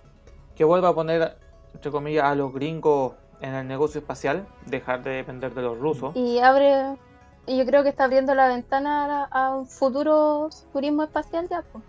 que 0.57 0.65
vuelva 0.65 0.91
a 0.91 0.95
poner, 0.95 1.37
entre 1.75 1.91
comillas, 1.91 2.25
a 2.25 2.35
los 2.35 2.53
gringos 2.53 3.15
en 3.41 3.55
el 3.55 3.67
negocio 3.69 4.01
espacial, 4.01 4.47
dejar 4.67 5.03
de 5.03 5.11
depender 5.11 5.53
de 5.55 5.63
los 5.63 5.79
rusos. 5.79 6.15
Y 6.17 6.39
abre, 6.39 6.97
y 7.47 7.59
yo 7.59 7.67
creo 7.67 7.83
que 7.83 7.91
está 7.91 8.05
abriendo 8.05 8.35
la 8.35 8.49
ventana 8.49 9.25
a, 9.31 9.47
a 9.49 9.55
un 9.57 9.67
futuro 9.67 10.49
turismo 10.73 11.03
espacial 11.03 11.49
ya. 11.49 11.63
Pues. 11.73 11.85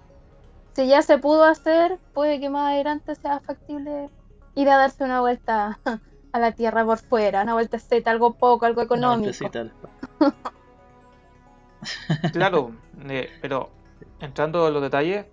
Si 0.73 0.87
ya 0.87 1.01
se 1.03 1.17
pudo 1.19 1.45
hacer, 1.45 1.99
puede 2.13 2.39
que 2.41 2.49
más 2.49 2.73
adelante 2.73 3.15
sea 3.15 3.39
factible 3.39 4.09
ir 4.55 4.69
a 4.69 4.77
darse 4.77 5.05
una 5.05 5.21
vuelta 5.21 5.79
a 6.33 6.39
la 6.39 6.51
Tierra 6.51 6.83
por 6.83 6.97
fuera, 6.97 7.43
una 7.43 7.53
vueltecita, 7.53 8.11
algo 8.11 8.33
poco, 8.33 8.65
algo 8.65 8.81
Una 8.81 8.85
económico. 8.85 9.31
al- 9.53 9.71
Claro, 12.31 12.71
eh, 13.09 13.29
pero 13.41 13.69
entrando 14.19 14.67
en 14.67 14.73
los 14.73 14.81
detalles 14.83 15.25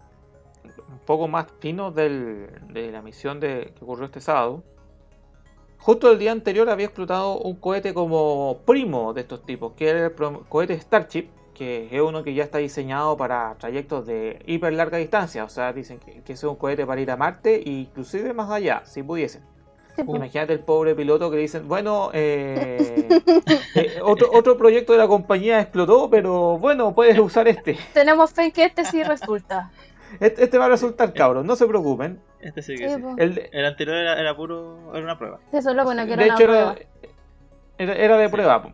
un 0.89 0.99
poco 1.07 1.29
más 1.29 1.47
finos 1.61 1.95
del- 1.95 2.49
de 2.73 2.93
la 2.93 3.03
misión 3.03 3.41
de, 3.41 3.73
que 3.77 3.85
ocurrió 3.85 4.05
este 4.07 4.21
sábado, 4.21 4.63
justo 5.79 6.11
el 6.11 6.19
día 6.19 6.33
anterior 6.33 6.69
había 6.71 6.87
explotado 6.87 7.39
un 7.39 7.57
cohete 7.57 7.93
como 7.95 8.61
primo 8.67 9.13
de 9.13 9.23
estos 9.23 9.45
tipos, 9.45 9.73
que 9.75 9.89
era 9.89 10.07
el 10.07 10.13
cohete 10.49 10.79
Starship, 10.81 11.29
que 11.55 11.89
es 11.91 12.01
uno 12.01 12.23
que 12.23 12.35
ya 12.35 12.45
está 12.45 12.59
diseñado 12.59 13.17
para 13.17 13.55
trayectos 13.59 14.07
de 14.07 14.43
hiper 14.47 14.73
larga 14.73 14.99
distancia, 14.99 15.45
o 15.45 15.49
sea, 15.49 15.73
dicen 15.73 15.99
que, 15.99 16.23
que 16.23 16.33
es 16.33 16.43
un 16.45 16.57
cohete 16.57 16.87
para 16.87 17.01
ir 17.01 17.11
a 17.11 17.17
Marte 17.17 17.57
e 17.69 17.71
inclusive 17.71 18.33
más 18.33 18.51
allá, 18.51 18.83
si 18.87 19.03
pudiesen. 19.03 19.43
Sí, 19.97 20.03
pues. 20.05 20.17
Imagínate 20.17 20.53
el 20.55 20.61
pobre 20.61 20.95
piloto 20.95 21.31
que 21.31 21.37
le 21.37 21.43
dicen, 21.43 21.69
bueno, 21.69 22.11
eh, 22.15 23.09
eh, 23.75 23.99
otro, 24.03 24.29
otro 24.33 24.57
proyecto 24.57 24.93
de 24.93 24.99
la 24.99 25.07
compañía 25.09 25.61
explotó, 25.61 26.09
pero 26.09 26.59
bueno, 26.59 26.95
puedes 26.95 27.19
usar 27.19 27.47
este. 27.49 27.77
Tenemos 27.93 28.33
fe 28.33 28.45
en 28.45 28.53
que 28.53 28.65
este 28.65 28.85
sí 28.87 29.03
resulta. 29.03 29.71
Este, 30.21 30.45
este 30.45 30.59
va 30.59 30.67
a 30.67 30.69
resultar 30.69 31.13
cabros, 31.13 31.45
no 31.45 31.57
se 31.57 31.67
preocupen. 31.67 32.21
Este 32.41 32.63
sí 32.63 32.77
que 32.77 32.89
Sí, 32.89 32.95
sí. 32.97 33.03
El, 33.19 33.49
El 33.53 33.65
anterior 33.67 33.97
era, 33.97 34.19
era 34.21 34.37
puro. 34.37 34.91
Era 34.95 35.05
una 35.05 35.19
prueba. 35.19 35.39
Eso 35.53 35.71
es 35.71 35.77
lo 35.77 35.85
bueno 35.85 36.05
que 36.07 36.17
de 36.17 36.25
era 36.25 36.35
hecho, 36.35 36.45
una 36.45 36.53
era, 36.59 36.73
prueba. 36.75 36.89
era, 37.79 37.95
era 37.95 38.17
de 38.19 38.29
prueba. 38.29 38.73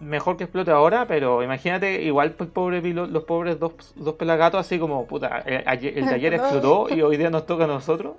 Mejor 0.00 0.36
que 0.36 0.44
explote 0.44 0.70
ahora, 0.70 1.06
pero 1.06 1.42
imagínate, 1.42 2.02
igual 2.02 2.32
pues, 2.32 2.50
pobre 2.50 2.82
pilo- 2.82 3.06
los 3.06 3.24
pobres 3.24 3.58
dos, 3.60 3.72
dos 3.96 4.14
pelagatos, 4.14 4.60
así 4.60 4.78
como, 4.78 5.06
puta, 5.06 5.38
el, 5.46 5.62
ayer- 5.66 5.98
el 5.98 6.06
de 6.06 6.14
ayer 6.14 6.34
explotó 6.34 6.86
y 6.92 7.00
hoy 7.02 7.16
día 7.16 7.30
nos 7.30 7.46
toca 7.46 7.64
a 7.64 7.68
nosotros. 7.68 8.14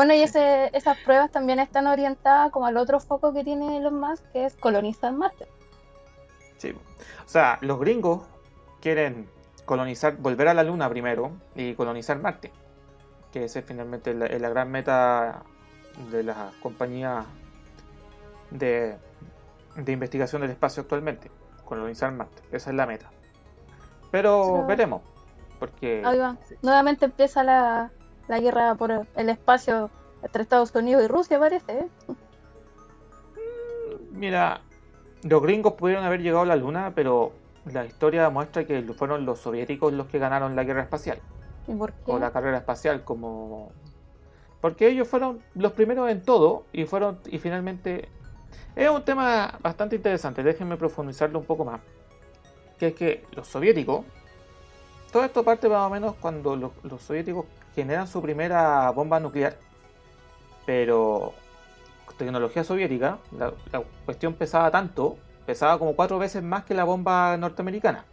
Bueno, 0.00 0.14
y 0.14 0.22
ese, 0.22 0.74
esas 0.74 0.96
pruebas 0.96 1.30
también 1.30 1.58
están 1.58 1.86
orientadas 1.86 2.50
como 2.52 2.64
al 2.64 2.78
otro 2.78 3.00
foco 3.00 3.34
que 3.34 3.44
tiene 3.44 3.76
Elon 3.76 4.00
Musk, 4.00 4.24
que 4.32 4.46
es 4.46 4.56
colonizar 4.56 5.12
Marte. 5.12 5.46
Sí. 6.56 6.70
O 6.70 7.28
sea, 7.28 7.58
los 7.60 7.78
gringos 7.78 8.22
quieren 8.80 9.28
colonizar, 9.66 10.16
volver 10.16 10.48
a 10.48 10.54
la 10.54 10.62
Luna 10.64 10.88
primero 10.88 11.32
y 11.54 11.74
colonizar 11.74 12.18
Marte. 12.18 12.50
Que 13.30 13.44
esa 13.44 13.58
es 13.58 13.66
finalmente 13.66 14.14
la, 14.14 14.26
la 14.26 14.48
gran 14.48 14.70
meta 14.70 15.42
de 16.10 16.22
las 16.22 16.54
compañías 16.62 17.26
de, 18.50 18.96
de 19.76 19.92
investigación 19.92 20.40
del 20.40 20.52
espacio 20.52 20.80
actualmente. 20.80 21.30
Colonizar 21.66 22.10
Marte. 22.10 22.40
Esa 22.52 22.70
es 22.70 22.76
la 22.76 22.86
meta. 22.86 23.10
Pero 24.10 24.64
veremos. 24.64 25.02
Porque 25.58 26.02
Ahí 26.06 26.16
va. 26.16 26.38
Nuevamente 26.62 27.04
empieza 27.04 27.44
la, 27.44 27.90
la 28.30 28.38
guerra 28.38 28.76
por 28.76 28.92
el 29.16 29.28
espacio 29.28 29.90
entre 30.22 30.42
Estados 30.42 30.72
Unidos 30.72 31.02
y 31.02 31.08
Rusia, 31.08 31.40
parece. 31.40 31.72
¿eh? 31.72 31.88
Mira, 34.12 34.60
los 35.24 35.42
gringos 35.42 35.72
pudieron 35.72 36.04
haber 36.04 36.22
llegado 36.22 36.42
a 36.42 36.46
la 36.46 36.54
Luna, 36.54 36.92
pero 36.94 37.32
la 37.64 37.84
historia 37.84 38.30
muestra 38.30 38.64
que 38.64 38.82
fueron 38.96 39.26
los 39.26 39.40
soviéticos 39.40 39.92
los 39.92 40.06
que 40.06 40.20
ganaron 40.20 40.54
la 40.54 40.62
guerra 40.62 40.82
espacial. 40.82 41.18
¿Y 41.66 41.74
por 41.74 41.92
qué? 41.92 42.12
o 42.12 42.18
la 42.18 42.30
carrera 42.30 42.58
espacial 42.58 43.04
como 43.04 43.72
porque 44.60 44.88
ellos 44.88 45.08
fueron 45.08 45.40
los 45.54 45.72
primeros 45.72 46.08
en 46.10 46.22
todo 46.22 46.64
y 46.72 46.84
fueron 46.84 47.18
y 47.26 47.38
finalmente 47.38 48.08
es 48.74 48.88
un 48.88 49.04
tema 49.04 49.58
bastante 49.60 49.96
interesante 49.96 50.42
déjenme 50.42 50.76
profundizarlo 50.76 51.38
un 51.38 51.44
poco 51.44 51.64
más 51.66 51.80
que 52.78 52.88
es 52.88 52.94
que 52.94 53.24
los 53.32 53.46
soviéticos 53.46 54.04
todo 55.12 55.22
esto 55.22 55.44
parte 55.44 55.68
más 55.68 55.86
o 55.86 55.90
menos 55.90 56.14
cuando 56.16 56.56
los, 56.56 56.72
los 56.82 57.02
soviéticos 57.02 57.44
generan 57.74 58.06
su 58.08 58.22
primera 58.22 58.90
bomba 58.92 59.20
nuclear 59.20 59.58
pero 60.64 61.34
tecnología 62.18 62.64
soviética 62.64 63.18
la, 63.32 63.54
la 63.72 63.82
cuestión 64.04 64.34
pesaba 64.34 64.70
tanto 64.70 65.18
pesaba 65.46 65.78
como 65.78 65.96
cuatro 65.96 66.18
veces 66.18 66.42
más 66.42 66.64
que 66.64 66.74
la 66.74 66.84
bomba 66.84 67.36
norteamericana 67.36 68.04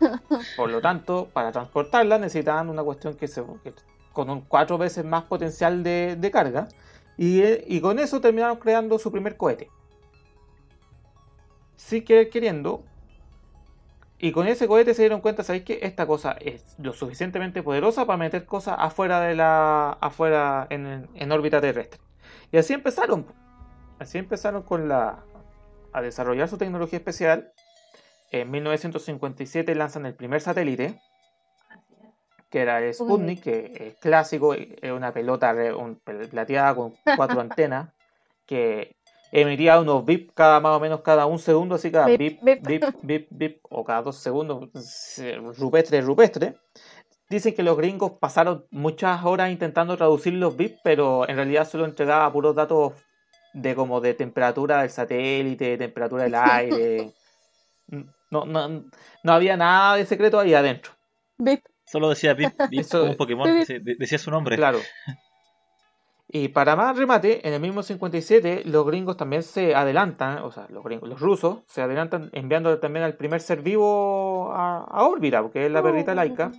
por 0.56 0.70
lo 0.70 0.80
tanto, 0.80 1.30
para 1.32 1.52
transportarla 1.52 2.18
necesitaban 2.18 2.68
una 2.68 2.82
cuestión 2.82 3.14
que 3.16 3.28
se, 3.28 3.42
que- 3.62 3.74
con 4.12 4.30
un 4.30 4.42
cuatro 4.42 4.78
veces 4.78 5.04
más 5.04 5.24
potencial 5.24 5.82
de, 5.82 6.16
de 6.16 6.30
carga. 6.30 6.68
Y, 7.16 7.42
y 7.76 7.80
con 7.80 7.98
eso 7.98 8.20
terminaron 8.20 8.58
creando 8.58 8.98
su 8.98 9.12
primer 9.12 9.36
cohete. 9.36 9.70
Sí 11.76 12.02
que 12.04 12.28
queriendo. 12.28 12.84
Y 14.22 14.32
con 14.32 14.46
ese 14.46 14.68
cohete 14.68 14.92
se 14.92 15.02
dieron 15.02 15.22
cuenta, 15.22 15.42
¿sabéis 15.42 15.64
que 15.64 15.78
esta 15.82 16.06
cosa 16.06 16.32
es 16.40 16.76
lo 16.78 16.92
suficientemente 16.92 17.62
poderosa 17.62 18.04
para 18.04 18.18
meter 18.18 18.44
cosas 18.44 18.76
afuera 18.78 19.20
de 19.20 19.34
la. 19.34 19.96
afuera 20.00 20.66
en, 20.68 21.08
en 21.14 21.32
órbita 21.32 21.60
terrestre? 21.60 21.98
Y 22.52 22.58
así 22.58 22.74
empezaron. 22.74 23.26
Así 23.98 24.18
empezaron 24.18 24.62
con 24.62 24.88
la. 24.88 25.24
a 25.92 26.02
desarrollar 26.02 26.48
su 26.48 26.58
tecnología 26.58 26.98
especial. 26.98 27.52
En 28.30 28.50
1957 28.50 29.74
lanzan 29.74 30.04
el 30.06 30.14
primer 30.14 30.40
satélite, 30.42 31.00
que 32.50 32.60
era 32.60 32.78
el 32.80 32.92
Sputnik, 32.94 33.42
que 33.42 33.72
es 33.74 33.94
clásico, 33.96 34.54
es 34.54 34.92
una 34.92 35.12
pelota 35.12 35.54
un- 35.76 35.96
plateada 36.30 36.74
con 36.74 36.94
cuatro 37.16 37.40
antenas, 37.40 37.88
que 38.46 38.96
emitía 39.32 39.78
unos 39.80 40.04
bip 40.04 40.30
cada 40.34 40.60
más 40.60 40.76
o 40.76 40.80
menos 40.80 41.00
cada 41.02 41.26
un 41.26 41.38
segundo, 41.38 41.74
así 41.76 41.90
cada 41.90 42.06
Bip, 42.06 42.18
bip, 42.18 42.42
bip. 42.42 42.66
bip, 42.66 42.84
bip, 43.02 43.28
bip, 43.30 43.60
o 43.70 43.84
cada 43.84 44.02
dos 44.02 44.16
segundos, 44.16 44.68
se- 44.74 45.36
rupestre, 45.36 46.00
rupestre. 46.00 46.56
Dicen 47.28 47.54
que 47.54 47.62
los 47.62 47.76
gringos 47.76 48.12
pasaron 48.18 48.66
muchas 48.70 49.24
horas 49.24 49.50
intentando 49.52 49.96
traducir 49.96 50.32
los 50.34 50.56
bits, 50.56 50.80
pero 50.82 51.28
en 51.28 51.36
realidad 51.36 51.68
solo 51.68 51.84
entregaba 51.84 52.32
puros 52.32 52.56
datos 52.56 52.94
de 53.54 53.74
como 53.76 54.00
de 54.00 54.14
temperatura 54.14 54.80
del 54.82 54.90
satélite, 54.90 55.76
temperatura 55.78 56.24
del 56.24 56.34
aire. 56.34 57.12
No, 58.32 58.44
no, 58.46 58.84
no 59.24 59.32
había 59.32 59.56
nada 59.56 59.96
de 59.96 60.06
secreto 60.06 60.38
ahí 60.38 60.54
adentro. 60.54 60.92
Bip. 61.36 61.64
Solo 61.84 62.08
decía 62.10 62.36
Eso- 62.70 63.00
como 63.00 63.10
un 63.10 63.16
Pokémon. 63.16 63.48
decía 63.98 64.18
su 64.18 64.30
nombre. 64.30 64.54
Claro. 64.54 64.78
Y 66.32 66.48
para 66.48 66.76
más 66.76 66.96
remate, 66.96 67.46
en 67.46 67.54
el 67.54 67.60
mismo 67.60 67.82
57 67.82 68.62
los 68.66 68.86
gringos 68.86 69.16
también 69.16 69.42
se 69.42 69.74
adelantan, 69.74 70.38
o 70.44 70.52
sea, 70.52 70.66
los, 70.70 70.84
gringos, 70.84 71.08
los 71.08 71.18
rusos 71.18 71.58
se 71.66 71.82
adelantan 71.82 72.30
enviando 72.32 72.78
también 72.78 73.04
al 73.04 73.16
primer 73.16 73.40
ser 73.40 73.62
vivo 73.62 74.52
a, 74.52 74.84
a 74.84 75.04
órbita, 75.04 75.42
porque 75.42 75.66
es 75.66 75.72
la 75.72 75.82
perrita 75.82 76.14
laica, 76.14 76.52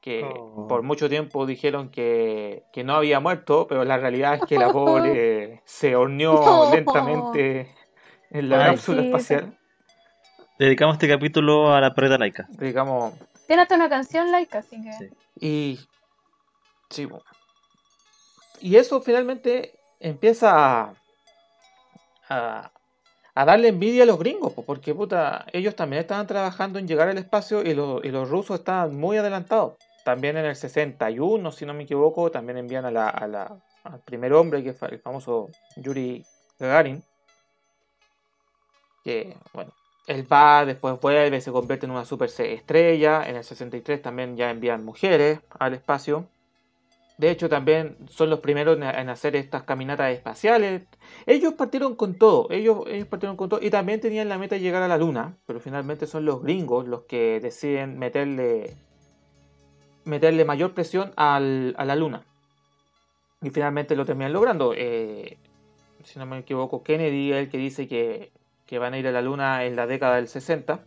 que 0.00 0.22
Oh. 0.24 0.68
por 0.68 0.82
mucho 0.82 1.08
tiempo 1.08 1.44
dijeron 1.44 1.88
que, 1.88 2.62
que 2.72 2.84
no 2.84 2.94
había 2.94 3.18
muerto, 3.18 3.66
pero 3.68 3.84
la 3.84 3.98
realidad 3.98 4.34
es 4.34 4.42
que 4.42 4.58
la 4.58 4.72
pobre 4.72 5.60
se 5.64 5.96
horneó 5.96 6.34
No. 6.34 6.70
lentamente 6.74 7.68
en 8.30 8.48
la 8.48 8.66
cápsula 8.66 9.02
espacial. 9.02 9.58
Dedicamos 10.58 10.94
este 10.94 11.08
capítulo 11.08 11.74
a 11.74 11.80
la 11.80 11.92
perrita 11.94 12.16
laica. 12.18 12.46
Digamos, 12.50 13.14
Tiene 13.48 13.62
hasta 13.62 13.74
una 13.74 13.88
canción 13.88 14.30
like, 14.30 14.56
así 14.56 14.80
que. 14.80 14.92
Sí. 14.92 15.08
Y. 15.40 15.80
Sí, 16.90 17.06
bo. 17.06 17.22
Y 18.62 18.76
eso 18.76 19.00
finalmente 19.02 19.74
empieza 19.98 20.94
a, 22.28 22.70
darle 23.34 23.68
envidia 23.68 24.04
a 24.04 24.06
los 24.06 24.20
gringos, 24.20 24.52
po, 24.52 24.64
porque 24.64 24.94
puta, 24.94 25.44
ellos 25.52 25.74
también 25.74 26.00
estaban 26.02 26.28
trabajando 26.28 26.78
en 26.78 26.86
llegar 26.86 27.08
al 27.08 27.18
espacio 27.18 27.62
y, 27.62 27.74
los- 27.74 28.30
rusos 28.30 28.60
estaban 28.60 28.94
muy 28.96 29.16
adelantados. 29.16 29.74
También 30.04 30.36
en 30.36 30.44
el 30.46 30.54
61, 30.54 31.50
si 31.50 31.66
no 31.66 31.74
me 31.74 31.82
equivoco, 31.82 32.30
también 32.30 32.56
envían 32.58 32.84
a 32.84 32.92
la, 32.92 33.26
la- 33.28 33.60
al 33.82 34.00
primer 34.00 34.32
hombre, 34.32 34.62
que 34.62 34.74
fue 34.74 34.88
el 34.90 35.00
famoso 35.00 35.48
Yuri 35.76 36.24
Gagarin. 36.60 37.02
Que, 39.02 39.36
bueno, 39.52 39.72
él 40.06 40.32
va, 40.32 40.64
después 40.64 41.00
vuelve, 41.00 41.40
se 41.40 41.50
convierte 41.50 41.86
en 41.86 41.92
una 41.92 42.04
super 42.04 42.28
estrella. 42.28 43.24
En 43.28 43.34
el 43.36 43.42
63 43.44 44.00
también 44.02 44.36
ya 44.36 44.50
envían 44.50 44.84
mujeres 44.84 45.40
al 45.58 45.74
espacio. 45.74 46.28
De 47.18 47.30
hecho, 47.30 47.48
también 47.48 47.96
son 48.08 48.30
los 48.30 48.40
primeros 48.40 48.76
en, 48.76 49.08
hacer 49.08 49.36
estas 49.36 49.62
caminatas 49.62 50.12
espaciales. 50.12 50.84
Ellos 51.26 51.54
partieron 51.54 51.94
con 51.94 52.14
todo, 52.14 52.48
ellos, 52.50 52.84
partieron 53.08 53.36
con 53.36 53.48
todo 53.48 53.60
y 53.62 53.70
también 53.70 54.00
tenían 54.00 54.28
la 54.28 54.38
meta 54.38 54.54
de 54.54 54.60
llegar 54.60 54.82
a 54.82 54.88
la 54.88 54.98
luna, 54.98 55.36
pero 55.46 55.60
finalmente 55.60 56.06
son 56.06 56.24
los 56.24 56.42
gringos 56.42 56.88
los 56.88 57.02
que 57.02 57.38
deciden 57.40 57.98
meterle, 57.98 58.74
meterle 60.04 60.44
mayor 60.44 60.72
presión 60.72 61.12
a 61.16 61.38
la 61.38 61.96
luna. 61.96 62.24
Y 63.42 63.50
finalmente 63.50 63.96
lo 63.96 64.04
terminan 64.04 64.32
logrando. 64.32 64.72
Eh, 64.74 65.36
si 66.04 66.18
no 66.18 66.26
me 66.26 66.38
equivoco, 66.38 66.82
Kennedy 66.82 67.32
es 67.32 67.38
el 67.38 67.50
que 67.50 67.58
dice 67.58 67.88
que, 67.88 68.30
que 68.66 68.78
van 68.78 68.94
a 68.94 68.98
ir 68.98 69.06
a 69.08 69.12
la 69.12 69.20
luna 69.20 69.64
en 69.64 69.76
la 69.76 69.86
década 69.86 70.16
del 70.16 70.28
60. 70.28 70.84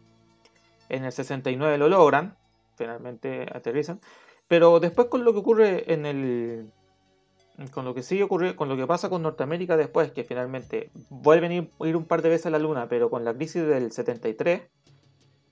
En 0.89 1.03
el 1.03 1.11
69 1.11 1.77
lo 1.77 1.89
logran, 1.89 2.37
finalmente 2.75 3.47
aterrizan. 3.51 3.99
Pero 4.47 4.79
después 4.79 5.07
con 5.07 5.23
lo 5.23 5.33
que 5.33 5.39
ocurre 5.39 5.91
en 5.93 6.05
el. 6.05 6.71
Con 7.71 7.85
lo 7.85 7.93
que 7.93 8.03
sigue 8.03 8.23
ocurriendo, 8.23 8.57
con 8.57 8.67
lo 8.67 8.75
que 8.75 8.85
pasa 8.85 9.09
con 9.09 9.21
Norteamérica 9.21 9.77
después, 9.77 10.11
que 10.11 10.25
finalmente 10.25 10.89
vuelven 11.09 11.51
a 11.51 11.55
ir, 11.55 11.69
ir 11.85 11.95
un 11.95 12.03
par 12.03 12.21
de 12.21 12.27
veces 12.29 12.47
a 12.47 12.49
la 12.49 12.59
Luna, 12.59 12.87
pero 12.89 13.09
con 13.09 13.23
la 13.23 13.33
crisis 13.33 13.65
del 13.65 13.93
73, 13.93 14.63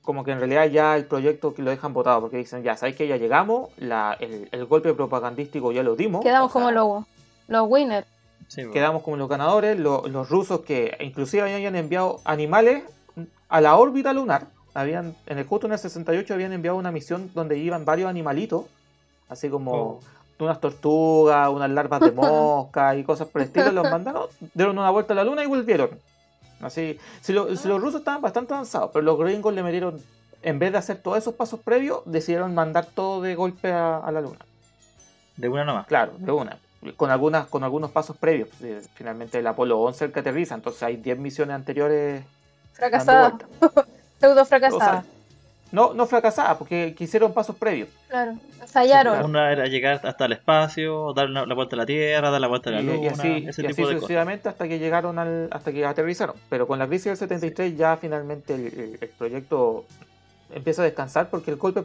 como 0.02 0.26
que 0.26 0.32
en 0.32 0.40
realidad 0.40 0.66
ya 0.68 0.98
el 0.98 1.06
proyecto 1.06 1.54
que 1.54 1.62
lo 1.62 1.72
dejan 1.72 1.94
votado, 1.94 2.20
porque 2.20 2.36
dicen, 2.36 2.62
ya, 2.62 2.76
¿sabes 2.76 2.98
que 2.98 3.08
Ya 3.08 3.16
llegamos, 3.16 3.70
la, 3.78 4.18
el, 4.20 4.50
el 4.52 4.66
golpe 4.66 4.94
propagandístico 4.94 5.72
ya 5.72 5.82
lo 5.82 5.96
dimos. 5.96 6.22
Quedamos 6.26 6.50
o 6.50 6.54
sea, 6.54 6.62
como 6.62 6.72
los, 6.72 7.06
los 7.48 7.68
winners. 7.70 8.06
Sí, 8.50 8.66
po. 8.66 8.72
quedamos 8.74 9.02
como 9.04 9.16
los 9.16 9.30
ganadores, 9.30 9.80
lo- 9.80 10.06
los 10.10 10.30
rusos 10.30 10.60
que 10.60 10.98
inclusive 11.00 11.54
habían 11.54 11.78
enviado 11.78 12.20
animales 12.26 12.84
a 13.48 13.62
la 13.62 13.78
órbita 13.78 14.12
lunar, 14.12 14.48
habían 14.74 15.16
en 15.26 15.38
el 15.38 15.46
justo 15.46 15.68
en 15.68 15.74
el 15.74 15.80
68 15.80 16.34
habían 16.34 16.52
enviado 16.52 16.76
una 16.76 16.92
misión 16.92 17.32
donde 17.34 17.58
iban 17.58 17.86
varios 17.86 18.10
animalitos, 18.10 18.66
así 19.30 19.50
como 19.50 19.72
Oh. 19.74 20.00
unas 20.40 20.60
tortugas, 20.60 21.50
unas 21.50 21.70
larvas 21.70 22.02
de 22.02 22.12
mosca 22.24 22.96
y 22.96 23.04
cosas 23.04 23.28
por 23.28 23.42
el 23.42 23.48
estilo, 23.48 23.72
los 23.72 23.90
mandaron, 23.90 24.28
dieron 24.54 24.78
una 24.78 24.90
vuelta 24.90 25.14
a 25.14 25.16
la 25.16 25.24
luna 25.24 25.44
y 25.44 25.48
volvieron. 25.48 25.92
Así, 26.62 26.98
si, 27.22 27.34
lo- 27.34 27.56
si 27.56 27.68
los 27.68 27.82
rusos 27.82 28.00
estaban 28.02 28.22
bastante 28.22 28.54
avanzados, 28.54 28.92
pero 28.94 29.04
los 29.04 29.18
gringos 29.20 29.54
le 29.54 29.64
metieron, 29.64 30.02
en 30.42 30.60
vez 30.60 30.72
de 30.72 30.78
hacer 30.78 30.98
todos 30.98 31.18
esos 31.18 31.34
pasos 31.36 31.60
previos, 31.60 32.02
decidieron 32.06 32.54
mandar 32.56 32.86
todo 32.86 33.22
de 33.22 33.36
golpe 33.36 33.72
a- 33.72 33.98
a 33.98 34.12
la 34.12 34.22
luna. 34.22 34.40
De 35.38 35.50
una 35.50 35.66
nomás. 35.66 35.88
Claro, 35.88 36.14
de 36.18 36.32
una. 36.32 36.58
Con, 36.98 37.10
algunas, 37.12 37.48
con 37.48 37.64
algunos 37.64 37.92
pasos 37.92 38.18
previos. 38.18 38.50
Finalmente 38.96 39.40
el 39.40 39.48
Apolo 39.48 39.80
11 39.82 40.06
el 40.06 40.12
que 40.12 40.20
aterriza, 40.20 40.54
entonces 40.56 40.84
hay 40.84 40.98
10 40.98 41.18
misiones 41.18 41.56
anteriores 41.56 42.26
Fracasada. 42.74 43.38
Pseudo 44.20 44.46
fracasada. 44.46 45.06
No, 45.74 45.94
no 45.96 46.06
fracasadas, 46.06 46.56
porque 46.58 46.94
quisieron 46.96 47.34
pasos 47.34 47.56
previos. 47.56 47.90
claro. 48.08 48.38
Ensayaron. 48.62 49.14
claro. 49.14 49.28
Una 49.28 49.52
era 49.52 49.66
llegar 49.66 50.00
hasta 50.06 50.26
el 50.26 50.32
espacio, 50.34 51.12
dar 51.14 51.26
una- 51.26 51.46
la 51.46 51.54
vuelta 51.54 51.76
a 51.76 51.80
la 51.80 51.86
Tierra, 51.86 52.30
dar 52.30 52.40
la 52.40 52.48
vuelta 52.48 52.70
a 52.70 52.74
la 52.74 52.82
Y, 52.82 52.86
Luna, 52.86 53.04
y 53.04 53.08
así, 53.08 53.28
ese 53.48 53.62
y 53.62 53.66
así 53.66 53.76
tipo 53.76 53.88
de 53.88 53.96
cosas. 53.96 54.00
sucesivamente 54.02 54.48
hasta 54.50 54.68
que 54.68 54.80
llegaron 54.80 55.20
al, 55.20 55.50
hasta 55.52 55.74
que 55.74 55.86
aterrizaron. 55.86 56.36
Pero 56.48 56.66
con 56.68 56.80
la 56.80 56.88
crisis 56.88 57.06
del 57.06 57.18
73 57.18 57.76
ya 57.76 57.98
finalmente 57.98 58.54
el, 58.54 59.10
proyecto 59.18 59.86
empieza 60.54 60.84
a 60.84 60.86
descansar 60.86 61.30
porque 61.30 61.52
el 61.52 61.58
golpe 61.58 61.82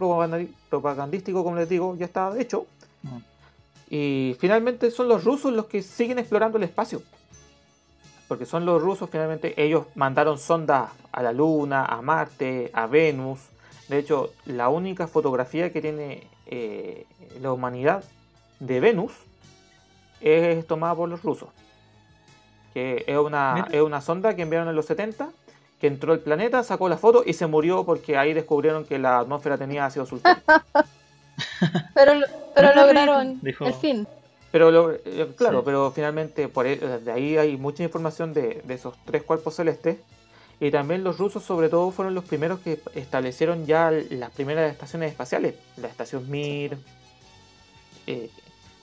propagandístico, 0.68 1.42
como 1.42 1.56
les 1.56 1.68
digo, 1.68 1.96
ya 1.96 2.04
estaba 2.04 2.38
hecho. 2.38 2.66
Mm. 3.02 3.18
Y 3.90 4.36
finalmente 4.38 4.90
son 4.90 5.08
los 5.08 5.24
rusos 5.24 5.52
los 5.52 5.64
que 5.66 5.82
siguen 5.82 6.18
explorando 6.18 6.58
el 6.58 6.64
espacio. 6.64 7.02
Porque 8.28 8.44
son 8.44 8.66
los 8.66 8.80
rusos, 8.82 9.08
finalmente, 9.10 9.54
ellos 9.60 9.86
mandaron 9.94 10.38
sondas 10.38 10.90
a 11.10 11.22
la 11.22 11.32
Luna, 11.32 11.86
a 11.86 12.02
Marte, 12.02 12.70
a 12.74 12.86
Venus. 12.86 13.40
De 13.88 13.98
hecho, 13.98 14.32
la 14.46 14.68
única 14.68 15.06
fotografía 15.08 15.72
que 15.72 15.80
tiene 15.80 16.26
eh, 16.46 17.06
la 17.40 17.52
humanidad 17.52 18.04
de 18.60 18.80
Venus 18.80 19.12
es 20.20 20.66
tomada 20.66 20.94
por 20.94 21.08
los 21.08 21.22
rusos. 21.22 21.48
Que 22.74 23.04
es 23.06 23.16
una, 23.18 23.66
es 23.72 23.80
una 23.80 24.00
sonda 24.00 24.36
que 24.36 24.42
enviaron 24.42 24.68
en 24.68 24.76
los 24.76 24.86
70, 24.86 25.30
que 25.80 25.86
entró 25.86 26.12
al 26.12 26.20
planeta, 26.20 26.62
sacó 26.64 26.88
la 26.88 26.98
foto 26.98 27.22
y 27.24 27.32
se 27.32 27.46
murió 27.46 27.84
porque 27.84 28.18
ahí 28.18 28.34
descubrieron 28.34 28.84
que 28.84 28.98
la 28.98 29.18
atmósfera 29.20 29.56
tenía 29.56 29.86
ácido 29.86 30.04
sulfúrico. 30.06 30.40
Pero, 31.94 32.12
pero 32.54 32.74
lograron 32.74 33.38
dijo- 33.42 33.64
el 33.66 33.74
fin. 33.74 34.06
Pero 34.50 34.70
lo- 34.72 34.92
eh, 34.92 35.32
claro, 35.36 35.58
Sí. 35.60 35.62
pero 35.66 35.90
finalmente 35.92 36.48
por 36.48 36.66
e- 36.66 36.76
de 36.78 37.12
ahí 37.12 37.36
hay 37.36 37.56
mucha 37.56 37.82
información 37.84 38.32
de, 38.32 38.60
de 38.64 38.74
esos 38.74 38.94
tres 39.04 39.22
cuerpos 39.22 39.54
celestes. 39.54 39.98
Y 40.60 40.70
también 40.72 41.04
los 41.04 41.18
rusos 41.18 41.44
sobre 41.44 41.68
todo 41.68 41.90
fueron 41.92 42.14
los 42.14 42.24
primeros 42.24 42.58
que 42.60 42.80
establecieron 42.94 43.64
ya 43.66 43.90
las 44.10 44.30
primeras 44.32 44.70
estaciones 44.72 45.10
espaciales. 45.12 45.54
La 45.76 45.86
estación 45.88 46.28
Mir. 46.30 46.76
eh, 48.06 48.30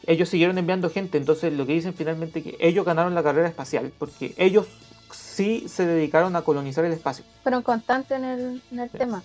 ellos 0.08 0.30
siguieron 0.30 0.58
enviando 0.60 0.90
gente, 0.92 1.18
entonces 1.18 1.52
lo 1.52 1.66
que 1.66 1.74
dicen 1.74 1.96
finalmente 1.96 2.44
que 2.44 2.56
ellos 2.60 2.86
ganaron 2.86 3.16
la 3.16 3.24
carrera 3.24 3.48
espacial 3.48 3.92
porque 3.98 4.36
ellos 4.38 4.68
sí 5.12 5.66
se 5.68 5.86
dedicaron 5.88 6.36
a 6.36 6.44
colonizar 6.44 6.86
el 6.86 6.94
espacio. 6.94 7.26
Fueron 7.42 7.64
constantes 7.64 8.16
en 8.18 8.24
el, 8.24 8.62
en 8.72 8.80
el 8.80 8.90
Sí. 8.92 8.98
tema. 9.00 9.24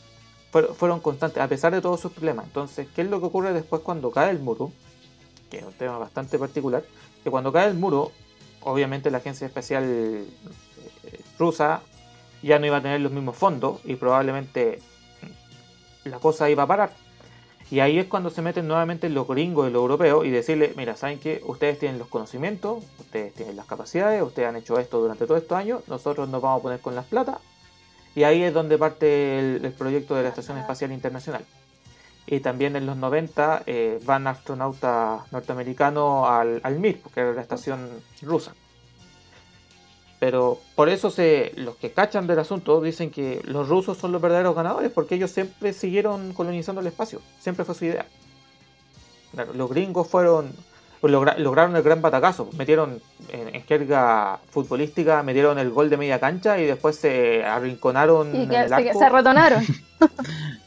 fueron, 0.50 0.74
fueron 0.74 1.00
constantes, 1.00 1.40
a 1.42 1.46
pesar 1.48 1.72
de 1.72 1.80
todos 1.82 2.00
sus 2.00 2.10
problemas. 2.12 2.46
Entonces, 2.46 2.88
¿qué 2.96 3.02
es 3.02 3.08
lo 3.10 3.20
que 3.20 3.26
ocurre 3.26 3.52
después 3.52 3.82
cuando 3.82 4.10
cae 4.10 4.30
el 4.30 4.38
muro? 4.40 4.72
Que 5.50 5.58
es 5.58 5.64
un 5.64 5.72
tema 5.74 5.96
bastante 5.98 6.38
particular. 6.38 6.82
Que 7.22 7.30
cuando 7.30 7.52
cae 7.52 7.68
el 7.68 7.74
muro, 7.74 8.10
obviamente 8.62 9.10
la 9.12 9.18
agencia 9.18 9.46
espacial 9.46 9.84
eh, 9.84 10.24
rusa 11.38 11.82
ya 12.42 12.58
no 12.58 12.66
iba 12.66 12.78
a 12.78 12.82
tener 12.82 13.00
los 13.00 13.12
mismos 13.12 13.36
fondos 13.36 13.80
y 13.84 13.96
probablemente 13.96 14.80
la 16.04 16.18
cosa 16.18 16.50
iba 16.50 16.64
a 16.64 16.66
parar. 16.66 16.92
Y 17.70 17.78
ahí 17.80 17.98
es 17.98 18.06
cuando 18.06 18.30
se 18.30 18.42
meten 18.42 18.66
nuevamente 18.66 19.08
los 19.08 19.28
gringos 19.28 19.68
y 19.68 19.72
los 19.72 19.80
europeos 19.80 20.26
y 20.26 20.30
decirle, 20.30 20.72
mira, 20.76 20.96
¿saben 20.96 21.20
qué? 21.20 21.40
Ustedes 21.46 21.78
tienen 21.78 21.98
los 21.98 22.08
conocimientos, 22.08 22.82
ustedes 22.98 23.32
tienen 23.32 23.54
las 23.54 23.66
capacidades, 23.66 24.22
ustedes 24.22 24.48
han 24.48 24.56
hecho 24.56 24.78
esto 24.78 25.00
durante 25.00 25.26
todos 25.26 25.42
estos 25.42 25.56
años, 25.56 25.86
nosotros 25.86 26.28
nos 26.28 26.42
vamos 26.42 26.60
a 26.60 26.62
poner 26.62 26.80
con 26.80 26.96
las 26.96 27.06
plata 27.06 27.38
y 28.14 28.24
ahí 28.24 28.42
es 28.42 28.52
donde 28.52 28.76
parte 28.76 29.38
el, 29.38 29.64
el 29.64 29.72
proyecto 29.72 30.16
de 30.16 30.24
la 30.24 30.30
Estación 30.30 30.58
Espacial 30.58 30.90
Internacional. 30.90 31.44
Y 32.26 32.40
también 32.40 32.76
en 32.76 32.86
los 32.86 32.96
90 32.96 33.64
eh, 33.66 34.00
van 34.04 34.26
astronautas 34.26 35.30
norteamericanos 35.32 36.28
al, 36.28 36.60
al 36.62 36.78
Mir, 36.78 37.00
que 37.14 37.20
era 37.20 37.32
la 37.32 37.40
estación 37.40 37.88
rusa. 38.22 38.54
Pero 40.20 40.60
por 40.76 40.88
eso 40.90 41.10
se, 41.10 41.52
los 41.56 41.76
que 41.76 41.90
cachan 41.92 42.26
del 42.26 42.38
asunto 42.38 42.80
dicen 42.82 43.10
que 43.10 43.40
los 43.44 43.68
rusos 43.68 43.96
son 43.98 44.12
los 44.12 44.20
verdaderos 44.20 44.54
ganadores, 44.54 44.92
porque 44.92 45.14
ellos 45.16 45.30
siempre 45.30 45.72
siguieron 45.72 46.32
colonizando 46.34 46.80
el 46.82 46.86
espacio, 46.86 47.20
siempre 47.40 47.64
fue 47.64 47.74
su 47.74 47.86
idea. 47.86 48.04
Claro, 49.32 49.54
los 49.54 49.70
gringos 49.70 50.08
fueron 50.08 50.52
logra- 51.02 51.38
lograron 51.38 51.74
el 51.74 51.82
gran 51.82 52.02
batacazo, 52.02 52.50
metieron 52.58 53.00
en, 53.30 53.54
en 53.54 53.62
jerga 53.64 54.38
futbolística, 54.50 55.22
metieron 55.22 55.58
el 55.58 55.70
gol 55.70 55.88
de 55.88 55.96
media 55.96 56.20
cancha 56.20 56.58
y 56.58 56.66
después 56.66 56.96
se 56.96 57.42
arrinconaron 57.42 58.36
Y 58.36 58.42
en 58.42 58.48
que 58.50 58.56
el 58.56 58.68
se, 58.68 58.74
arco. 58.74 58.98
se 58.98 59.04
arratonaron. 59.06 59.64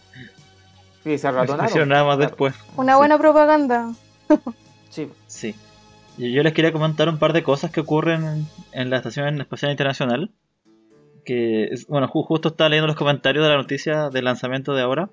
Sí, 1.04 1.18
se 1.18 1.28
arratonaron. 1.28 1.66
hicieron 1.66 1.90
nada 1.90 2.06
más 2.06 2.16
Claro, 2.16 2.30
después. 2.30 2.56
Una 2.78 2.94
Sí. 2.94 2.98
buena 2.98 3.18
propaganda. 3.18 3.92
sí. 4.90 5.12
Sí. 5.28 5.54
Yo 6.18 6.44
les 6.44 6.54
quería 6.54 6.72
comentar 6.72 7.10
un 7.10 7.18
par 7.18 7.34
de 7.34 7.44
cosas 7.44 7.72
que 7.72 7.80
ocurren 7.80 8.46
en, 8.72 8.90
la 8.90 8.98
Estación 8.98 9.42
Espacial 9.42 9.72
Internacional. 9.72 10.32
Que, 11.26 11.70
bueno, 11.88 12.08
ju- 12.08 12.26
justo 12.26 12.50
estaba 12.50 12.70
leyendo 12.70 12.88
los 12.88 12.96
comentarios 12.96 13.44
de 13.44 13.50
la 13.50 13.58
noticia 13.58 14.10
del 14.10 14.26
lanzamiento 14.26 14.74
de 14.74 14.82
ahora. 14.82 15.10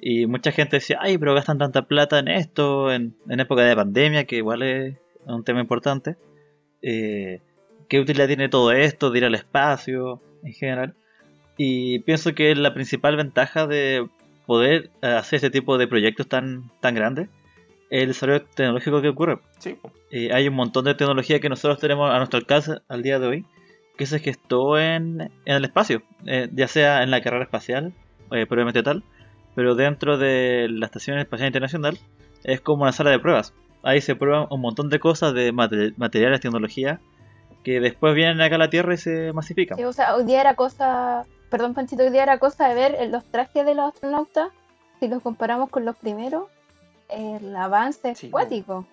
Y 0.00 0.26
mucha 0.26 0.50
gente 0.52 0.76
decía, 0.76 0.98
ay, 1.00 1.18
pero 1.18 1.34
gastan 1.34 1.58
tanta 1.58 1.82
plata 1.82 2.18
en 2.18 2.28
esto, 2.28 2.90
en, 2.92 3.14
en 3.28 3.40
época 3.40 3.62
de 3.62 3.76
pandemia, 3.76 4.24
que 4.24 4.36
igual 4.36 4.62
es, 4.62 4.96
un 5.26 5.44
tema 5.44 5.60
importante. 5.60 6.16
Eh, 6.80 7.40
¿Qué 7.88 8.00
utilidad 8.00 8.26
tiene 8.26 8.48
todo 8.48 8.72
esto 8.72 9.10
de 9.10 9.18
ir 9.18 9.24
al 9.26 9.34
espacio 9.34 10.20
en 10.42 10.52
general? 10.54 10.94
Y 11.58 12.00
pienso 12.00 12.34
que 12.34 12.54
la 12.56 12.74
principal 12.74 13.16
ventaja 13.16 13.66
de 13.66 14.08
poder 14.46 14.90
eh, 15.02 15.06
hacer 15.08 15.36
este 15.36 15.50
tipo 15.50 15.78
de 15.78 15.86
proyectos 15.86 16.26
tan, 16.26 16.70
tan 16.80 16.94
grandes 16.94 17.28
es 17.28 17.41
el 18.00 18.08
desarrollo 18.08 18.44
tecnológico 18.54 19.02
que 19.02 19.08
ocurre. 19.10 19.38
Sí. 19.58 19.78
Eh, 20.10 20.32
hay 20.32 20.48
un 20.48 20.54
montón 20.54 20.84
de 20.86 20.94
tecnología 20.94 21.40
que 21.40 21.48
nosotros 21.50 21.78
tenemos 21.78 22.10
a 22.10 22.16
nuestro 22.16 22.38
alcance 22.38 22.78
al 22.88 23.02
día 23.02 23.18
de 23.18 23.26
hoy 23.26 23.46
que 23.98 24.06
se 24.06 24.18
gestó 24.18 24.78
en, 24.78 25.20
en 25.20 25.30
el 25.56 25.64
espacio, 25.64 26.02
eh, 26.26 26.48
ya 26.52 26.66
sea 26.68 27.02
en 27.02 27.10
la 27.10 27.20
carrera 27.20 27.44
espacial, 27.44 27.92
eh, 28.32 28.46
probablemente 28.46 28.82
tal, 28.82 29.04
pero 29.54 29.74
dentro 29.74 30.16
de 30.16 30.68
la 30.70 30.86
Estación 30.86 31.18
Espacial 31.18 31.48
Internacional 31.48 31.98
es 32.44 32.62
como 32.62 32.82
una 32.84 32.92
sala 32.92 33.10
de 33.10 33.18
pruebas. 33.18 33.52
Ahí 33.82 34.00
se 34.00 34.16
prueban 34.16 34.46
un 34.50 34.62
montón 34.62 34.88
de 34.88 34.98
cosas 34.98 35.34
de 35.34 35.52
mate- 35.52 35.92
materiales, 35.98 36.40
tecnología, 36.40 37.00
que 37.62 37.78
después 37.80 38.14
vienen 38.14 38.40
acá 38.40 38.54
a 38.54 38.58
la 38.58 38.70
Tierra 38.70 38.94
y 38.94 38.96
se 38.96 39.32
masifican. 39.34 39.76
Sí, 39.76 39.84
o 39.84 39.92
sea, 39.92 40.16
hoy 40.16 40.24
día 40.24 40.40
era 40.40 40.54
cosa, 40.54 41.24
perdón 41.50 41.74
Panchito, 41.74 42.02
hoy 42.02 42.10
día 42.10 42.22
era 42.22 42.38
cosa 42.38 42.68
de 42.68 42.74
ver 42.74 43.10
los 43.10 43.24
trajes 43.26 43.66
de 43.66 43.74
los 43.74 43.92
astronautas, 43.92 44.48
si 44.98 45.08
los 45.08 45.22
comparamos 45.22 45.68
con 45.68 45.84
los 45.84 45.96
primeros, 45.96 46.44
el 47.12 47.54
avance 47.56 48.10
es 48.12 48.18
Sí, 48.18 48.30
cuático. 48.30 48.86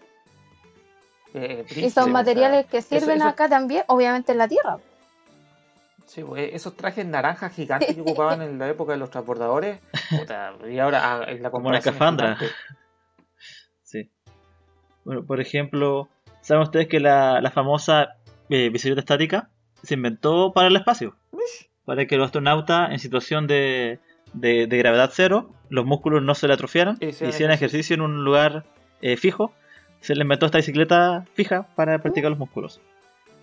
Eh, 1.34 1.66
Y 1.76 1.86
o 1.86 1.90
son 1.92 2.06
sea, 2.06 2.14
materiales 2.14 2.66
que 2.66 2.82
sirven 2.82 3.18
eso- 3.18 3.28
acá 3.28 3.48
también, 3.48 3.84
obviamente 3.88 4.32
en 4.32 4.38
la 4.40 4.48
Tierra. 4.48 4.78
Sí, 6.06 6.24
pues, 6.24 6.50
esos 6.54 6.76
trajes 6.76 7.06
naranjas 7.06 7.54
gigantes 7.54 7.94
que 7.94 8.02
ocupaban 8.02 8.42
en 8.42 8.58
la 8.58 8.68
época 8.68 8.94
de 8.94 8.98
los 8.98 9.12
transbordadores, 9.12 9.80
puta, 10.10 10.54
y 10.68 10.80
ahora 10.80 11.02
ah, 11.22 11.26
en 11.32 11.44
la 11.44 11.52
Como 11.52 11.72
es 11.72 11.80
escafandra. 11.86 12.38
Sí. 13.84 14.10
Bueno, 15.06 15.24
por 15.24 15.40
ejemplo, 15.40 16.10
¿saben 16.42 16.64
ustedes 16.64 16.88
que 16.88 17.00
la, 17.00 17.42
la 17.42 17.52
famosa 17.52 18.16
eh, 18.50 18.70
bicicleta 18.70 19.02
estática 19.02 19.50
se 19.84 19.94
inventó 19.94 20.52
para 20.52 20.68
el 20.68 20.76
espacio? 20.76 21.16
Para 21.86 22.06
que 22.08 22.18
los 22.18 22.26
astronautas 22.26 22.92
en 22.92 22.98
situación 23.00 23.46
de, 23.46 24.00
de- 24.34 24.68
de 24.68 24.78
gravedad 24.78 25.10
cero, 25.14 25.50
los 25.70 25.86
músculos 25.86 26.22
no 26.24 26.36
se 26.36 26.48
le 26.48 26.54
atrofiaran, 26.54 26.98
Y 27.00 27.08
hicieran 27.08 27.30
hicieran 27.34 27.54
ejercicio 27.56 27.94
en 27.96 28.02
un 28.02 28.24
lugar 28.24 28.64
eh, 29.02 29.16
fijo, 29.18 29.54
se 30.02 30.16
le 30.16 30.24
inventó 30.24 30.46
esta 30.46 30.58
bicicleta 30.58 31.26
fija 31.34 31.68
para 31.76 32.00
practicar 32.00 32.30
los 32.32 32.40
músculos. 32.40 32.82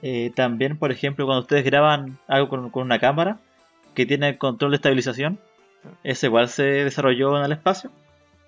Eh, 0.02 0.30
también, 0.34 0.76
por 0.78 0.92
ejemplo, 0.92 1.24
cuando 1.26 1.40
ustedes 1.42 1.64
graban 1.64 2.18
algo 2.28 2.48
con, 2.48 2.70
con 2.70 2.82
una 2.82 2.98
cámara 2.98 3.38
que 3.94 4.04
tiene 4.06 4.36
control 4.38 4.72
de 4.72 4.76
estabilización, 4.76 5.38
ese 6.04 6.26
igual 6.26 6.48
se 6.48 6.64
desarrolló 6.64 7.38
en 7.38 7.44
el 7.44 7.52
espacio, 7.52 7.90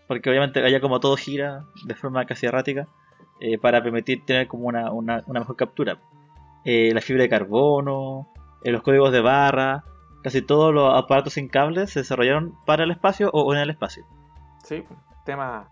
porque 0.07 0.29
obviamente 0.29 0.63
allá 0.63 0.81
como 0.81 1.01
todo 1.01 1.17
gira 1.17 1.65
de 1.87 1.95
forma 1.95 2.25
casi 2.27 2.47
errática, 2.47 2.87
eh, 3.41 3.57
para 3.59 3.83
permitir 3.83 4.25
tener 4.27 4.47
como 4.49 4.67
una, 4.69 4.91
una- 4.93 5.23
una 5.27 5.41
mejor 5.41 5.57
captura. 5.57 5.99
Eh, 6.65 6.91
la 6.93 7.01
fibra 7.01 7.23
de 7.23 7.29
carbono, 7.29 8.29
eh, 8.65 8.71
los 8.73 8.83
códigos 8.83 9.13
de 9.13 9.21
barra, 9.21 9.85
casi 10.29 10.43
todos 10.43 10.75
los 10.75 10.95
aparatos 10.95 11.33
sin 11.33 11.49
cables 11.49 11.89
se 11.89 12.01
desarrollaron 12.01 12.55
para 12.67 12.85
el 12.85 12.91
espacio 12.91 13.31
o 13.33 13.55
en 13.55 13.61
el 13.61 13.71
espacio. 13.71 14.05
Sí, 14.63 14.85
tema, 15.25 15.71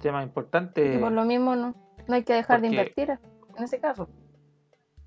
tema 0.00 0.22
importante. 0.22 0.94
Y 0.94 0.98
por 0.98 1.10
lo 1.10 1.24
mismo 1.24 1.56
no, 1.56 1.74
no 2.06 2.14
hay 2.14 2.22
que 2.22 2.34
dejar 2.34 2.60
de 2.60 2.68
invertir 2.68 3.18
en 3.56 3.64
ese 3.64 3.80
caso. 3.80 4.08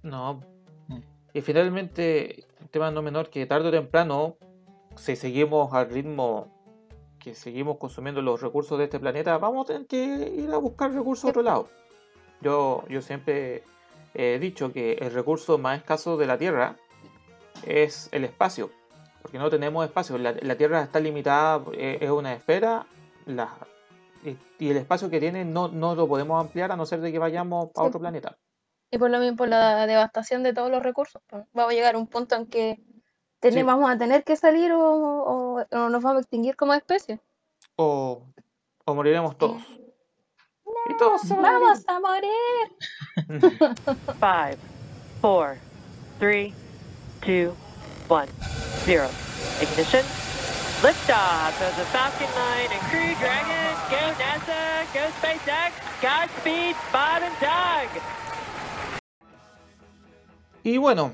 No. 0.01 0.41
Mm. 0.89 0.99
Y 1.33 1.39
finalmente, 1.39 2.45
un 2.59 2.67
tema 2.67 2.91
no 2.91 3.01
menor 3.01 3.29
que 3.29 3.45
tarde 3.45 3.69
o 3.69 3.71
temprano, 3.71 4.35
si 4.97 5.15
seguimos 5.15 5.73
al 5.73 5.89
ritmo 5.89 6.51
que 7.19 7.33
seguimos 7.35 7.77
consumiendo 7.77 8.21
los 8.21 8.41
recursos 8.41 8.77
de 8.77 8.83
este 8.83 8.99
planeta, 8.99 9.37
vamos 9.37 9.63
a 9.63 9.73
tener 9.73 9.87
que 9.87 10.33
ir 10.39 10.51
a 10.51 10.57
buscar 10.57 10.91
recursos 10.91 11.23
a 11.23 11.29
otro 11.29 11.41
lado. 11.41 11.69
Yo, 12.41 12.83
yo 12.89 13.01
siempre 13.01 13.63
he 14.13 14.39
dicho 14.39 14.73
que 14.73 14.95
el 14.95 15.13
recurso 15.13 15.57
más 15.57 15.77
escaso 15.77 16.17
de 16.17 16.27
la 16.27 16.37
Tierra 16.37 16.75
es 17.67 18.09
el 18.11 18.23
espacio, 18.25 18.69
porque 19.21 19.37
no 19.37 19.49
tenemos 19.49 19.85
espacio. 19.85 20.17
La, 20.17 20.33
la 20.41 20.55
Tierra 20.55 20.81
está 20.81 20.99
limitada, 20.99 21.61
eh, 21.73 21.97
es 22.01 22.09
una 22.09 22.33
esfera, 22.33 22.85
la- 23.25 23.55
y, 24.23 24.69
el 24.69 24.77
espacio 24.77 25.09
que 25.09 25.19
tiene 25.19 25.43
no, 25.43 25.67
no 25.67 25.95
lo 25.95 26.07
podemos 26.07 26.39
ampliar 26.39 26.71
a 26.71 26.75
no 26.77 26.85
ser 26.85 27.01
de 27.01 27.11
que 27.11 27.19
vayamos 27.19 27.65
a 27.75 27.81
Sí. 27.81 27.87
otro 27.87 27.99
planeta. 27.99 28.37
Y 28.91 28.97
por 28.97 29.09
lo 29.09 29.19
mismo, 29.19 29.35
por 29.37 29.49
la 29.49 29.85
devastación 29.87 30.43
de 30.43 30.53
todos 30.53 30.69
los 30.71 30.81
recursos. 30.83 31.21
pues, 31.27 31.43
Vamos 31.53 31.71
a 31.71 31.75
llegar 31.75 31.95
a 31.95 31.97
un 31.97 32.07
punto 32.07 32.35
en 32.35 32.45
que 32.47 32.79
tenemos, 33.39 33.73
vamos 33.75 33.89
a 33.91 33.97
tener 33.97 34.23
que 34.23 34.35
salir 34.37 34.71
o, 34.71 34.79
o- 34.79 35.65
o 35.69 35.89
nos 35.89 36.01
vamos 36.03 36.17
a 36.17 36.21
extinguir 36.21 36.55
como 36.55 36.73
especie. 36.73 37.19
o, 37.75 38.21
o 38.85 38.93
moriremos 38.95 39.37
todos. 39.37 39.61
Y 40.89 40.97
todos 40.97 41.21
se. 41.21 41.33
¡Vamos 41.35 41.83
a 41.87 41.99
morir! 41.99 42.31
Five, 44.19 44.57
four, 45.21 45.57
three, 46.19 46.53
two, 47.23 47.55
one, 48.07 48.27
zero. 48.83 49.09
Ignition. 49.61 50.03
Liftoff 50.83 51.55
of 51.63 51.75
the 51.77 51.85
Falcon 51.95 52.27
9 52.35 52.67
and 52.71 52.81
Crew 52.91 53.15
Dragon. 53.19 53.71
Go 53.89 54.03
NASA. 54.19 54.83
Go 54.93 55.07
SpaceX. 55.21 55.71
Godspeed, 56.01 56.75
Bob 56.91 57.23
and 57.23 57.39
Doug. 57.39 58.01
Y 60.65 60.77
bueno, 60.77 61.13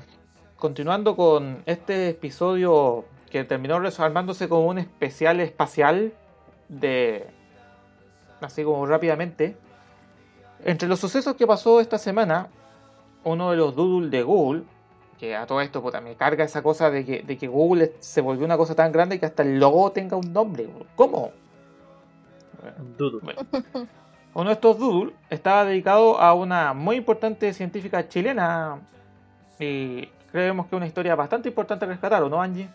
continuando 0.56 1.14
con 1.14 1.62
este 1.66 2.08
episodio 2.08 3.04
que 3.30 3.44
terminó 3.44 3.80
armándose 3.98 4.48
como 4.48 4.66
un 4.66 4.78
especial 4.78 5.40
espacial 5.40 6.12
de... 6.68 7.28
Así 8.40 8.64
como 8.64 8.86
rápidamente. 8.86 9.56
Entre 10.64 10.88
los 10.88 10.98
sucesos 10.98 11.36
que 11.36 11.46
pasó 11.46 11.80
esta 11.80 11.98
semana, 11.98 12.48
uno 13.22 13.50
de 13.50 13.56
los 13.56 13.76
doodles 13.76 14.10
de 14.10 14.22
Google, 14.22 14.64
que 15.20 15.36
a 15.36 15.46
todo 15.46 15.60
esto 15.60 15.82
puta, 15.82 16.00
me 16.00 16.16
carga 16.16 16.44
esa 16.44 16.62
cosa 16.62 16.90
de 16.90 17.04
que, 17.04 17.22
de 17.22 17.36
que 17.36 17.46
Google 17.46 17.92
se 17.98 18.22
volvió 18.22 18.46
una 18.46 18.56
cosa 18.56 18.74
tan 18.74 18.90
grande 18.90 19.20
que 19.20 19.26
hasta 19.26 19.42
el 19.42 19.60
logo 19.60 19.92
tenga 19.92 20.16
un 20.16 20.32
nombre. 20.32 20.66
¿Cómo? 20.96 21.30
Dudo. 22.96 23.20
Bueno, 23.20 23.42
uno 24.34 24.48
de 24.48 24.54
estos 24.54 24.78
doodles 24.78 25.14
estaba 25.28 25.66
dedicado 25.66 26.18
a 26.18 26.32
una 26.32 26.72
muy 26.72 26.96
importante 26.96 27.52
científica 27.52 28.08
chilena 28.08 28.80
y 29.58 30.06
creemos 30.32 30.66
que 30.66 30.76
es 30.76 30.78
una 30.78 30.86
historia 30.86 31.14
bastante 31.14 31.50
importante 31.50 31.84
a 31.84 31.88
rescatar, 31.88 32.22
¿o 32.22 32.30
no, 32.30 32.40
Angie? 32.40 32.70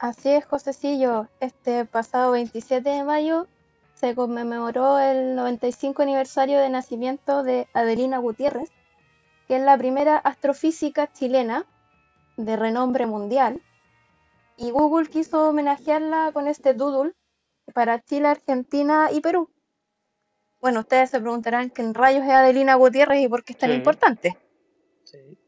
Así 0.00 0.30
es, 0.30 0.44
Josecillo. 0.44 1.28
Este 1.38 1.84
pasado 1.84 2.32
27 2.32 2.88
de 2.88 3.04
mayo 3.04 3.46
se 3.94 4.16
conmemoró 4.16 4.98
el 4.98 5.36
95 5.36 6.02
aniversario 6.02 6.58
de 6.58 6.68
nacimiento 6.68 7.44
de 7.44 7.68
Adelina 7.74 8.18
Gutiérrez, 8.18 8.70
que 9.48 9.56
es 9.56 9.62
la 9.62 9.76
primera 9.78 10.18
astrofísica 10.18 11.10
chilena 11.12 11.66
de 12.36 12.56
renombre 12.56 13.06
mundial. 13.06 13.60
Y 14.56 14.70
Google 14.70 15.08
quiso 15.08 15.48
homenajearla 15.48 16.30
con 16.32 16.46
este 16.48 16.74
doodle 16.74 17.14
para 17.74 18.00
Chile, 18.00 18.28
Argentina 18.28 19.08
y 19.10 19.20
Perú. 19.20 19.50
Bueno, 20.60 20.80
ustedes 20.80 21.10
se 21.10 21.20
preguntarán 21.20 21.70
quién 21.70 21.94
rayos 21.94 22.24
es 22.24 22.30
Adelina 22.30 22.74
Gutiérrez 22.74 23.20
y 23.22 23.28
por 23.28 23.44
qué 23.44 23.52
es 23.52 23.58
tan 23.58 23.70
Sí. 23.70 23.76
importante. 23.76 24.36
Sí. 25.04 25.38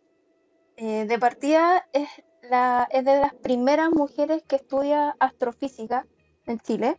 Eh, 0.77 1.05
de 1.07 1.19
partida 1.19 1.85
es, 1.93 2.09
la, 2.43 2.89
es 2.91 3.05
de 3.05 3.21
las 3.21 3.35
primeras 3.35 3.91
mujeres 3.91 4.43
que 4.45 4.57
estudia 4.57 5.17
astrofísica 5.19 6.07
en 6.47 6.59
Chile. 6.61 6.99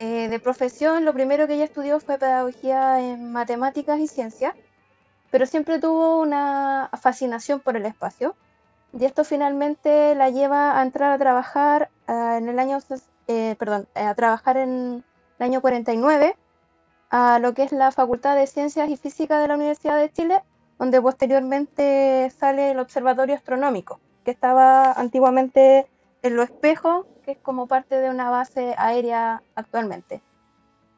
Eh, 0.00 0.28
de 0.28 0.40
profesión, 0.40 1.04
lo 1.04 1.12
primero 1.12 1.46
que 1.46 1.54
ella 1.54 1.64
estudió 1.64 2.00
fue 2.00 2.18
pedagogía 2.18 3.00
en 3.00 3.30
matemáticas 3.30 4.00
y 4.00 4.08
ciencias, 4.08 4.54
pero 5.34 5.46
siempre 5.46 5.80
tuvo 5.80 6.20
una 6.20 6.88
fascinación 7.00 7.58
por 7.58 7.76
el 7.76 7.86
espacio. 7.86 8.36
Y 8.96 9.04
esto 9.04 9.24
finalmente 9.24 10.14
la 10.14 10.30
lleva 10.30 10.78
a 10.78 10.82
entrar 10.82 11.10
a 11.10 11.18
trabajar 11.18 11.90
ah, 12.06 12.36
en 12.38 12.48
el 12.48 12.56
año, 12.60 12.78
eh, 13.26 13.56
perdón, 13.58 13.88
eh, 13.96 14.04
a 14.04 14.14
trabajar 14.14 14.58
en 14.58 15.02
el 15.40 15.44
año 15.44 15.60
49 15.60 16.36
a 17.10 17.40
lo 17.40 17.52
que 17.52 17.64
es 17.64 17.72
la 17.72 17.90
Facultad 17.90 18.36
de 18.36 18.46
Ciencias 18.46 18.88
y 18.88 18.96
Física 18.96 19.40
de 19.40 19.48
la 19.48 19.56
Universidad 19.56 19.98
de 19.98 20.12
Chile, 20.12 20.40
donde 20.78 21.02
posteriormente 21.02 22.30
sale 22.30 22.70
el 22.70 22.78
Observatorio 22.78 23.34
Astronómico, 23.34 23.98
que 24.24 24.30
estaba 24.30 24.92
antiguamente 24.92 25.88
en 26.22 26.36
Los 26.36 26.44
Espejos, 26.44 27.06
que 27.24 27.32
es 27.32 27.38
como 27.38 27.66
parte 27.66 27.96
de 27.96 28.08
una 28.08 28.30
base 28.30 28.76
aérea 28.78 29.42
actualmente. 29.56 30.22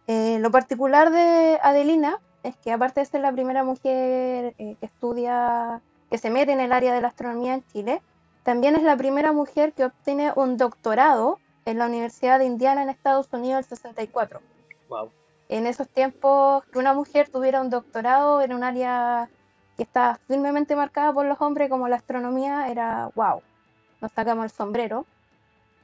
Eh, 0.08 0.38
lo 0.40 0.50
particular 0.50 1.10
de 1.10 1.58
Adelina 1.62 2.20
es 2.46 2.56
que 2.56 2.72
aparte 2.72 3.00
de 3.00 3.06
ser 3.06 3.20
la 3.20 3.32
primera 3.32 3.64
mujer 3.64 4.54
eh, 4.58 4.76
que 4.78 4.86
estudia, 4.86 5.80
que 6.10 6.18
se 6.18 6.30
mete 6.30 6.52
en 6.52 6.60
el 6.60 6.72
área 6.72 6.94
de 6.94 7.00
la 7.00 7.08
astronomía 7.08 7.54
en 7.54 7.66
Chile, 7.66 8.00
también 8.44 8.76
es 8.76 8.84
la 8.84 8.96
primera 8.96 9.32
mujer 9.32 9.72
que 9.72 9.84
obtiene 9.84 10.32
un 10.36 10.56
doctorado 10.56 11.40
en 11.64 11.78
la 11.78 11.86
Universidad 11.86 12.38
de 12.38 12.44
Indiana 12.44 12.84
en 12.84 12.88
Estados 12.88 13.28
Unidos 13.32 13.58
el 13.58 13.64
64 13.76 14.40
Wow. 14.88 15.10
en 15.48 15.66
esos 15.66 15.88
tiempos 15.88 16.64
que 16.66 16.78
una 16.78 16.94
mujer 16.94 17.28
tuviera 17.28 17.60
un 17.60 17.70
doctorado 17.70 18.40
en 18.40 18.52
un 18.52 18.62
área 18.62 19.28
que 19.76 19.82
estaba 19.82 20.20
firmemente 20.28 20.76
marcada 20.76 21.12
por 21.12 21.26
los 21.26 21.40
hombres 21.40 21.68
como 21.68 21.88
la 21.88 21.96
astronomía 21.96 22.68
era 22.68 23.10
wow, 23.16 23.42
nos 24.00 24.12
sacamos 24.12 24.44
el 24.44 24.50
sombrero. 24.50 25.04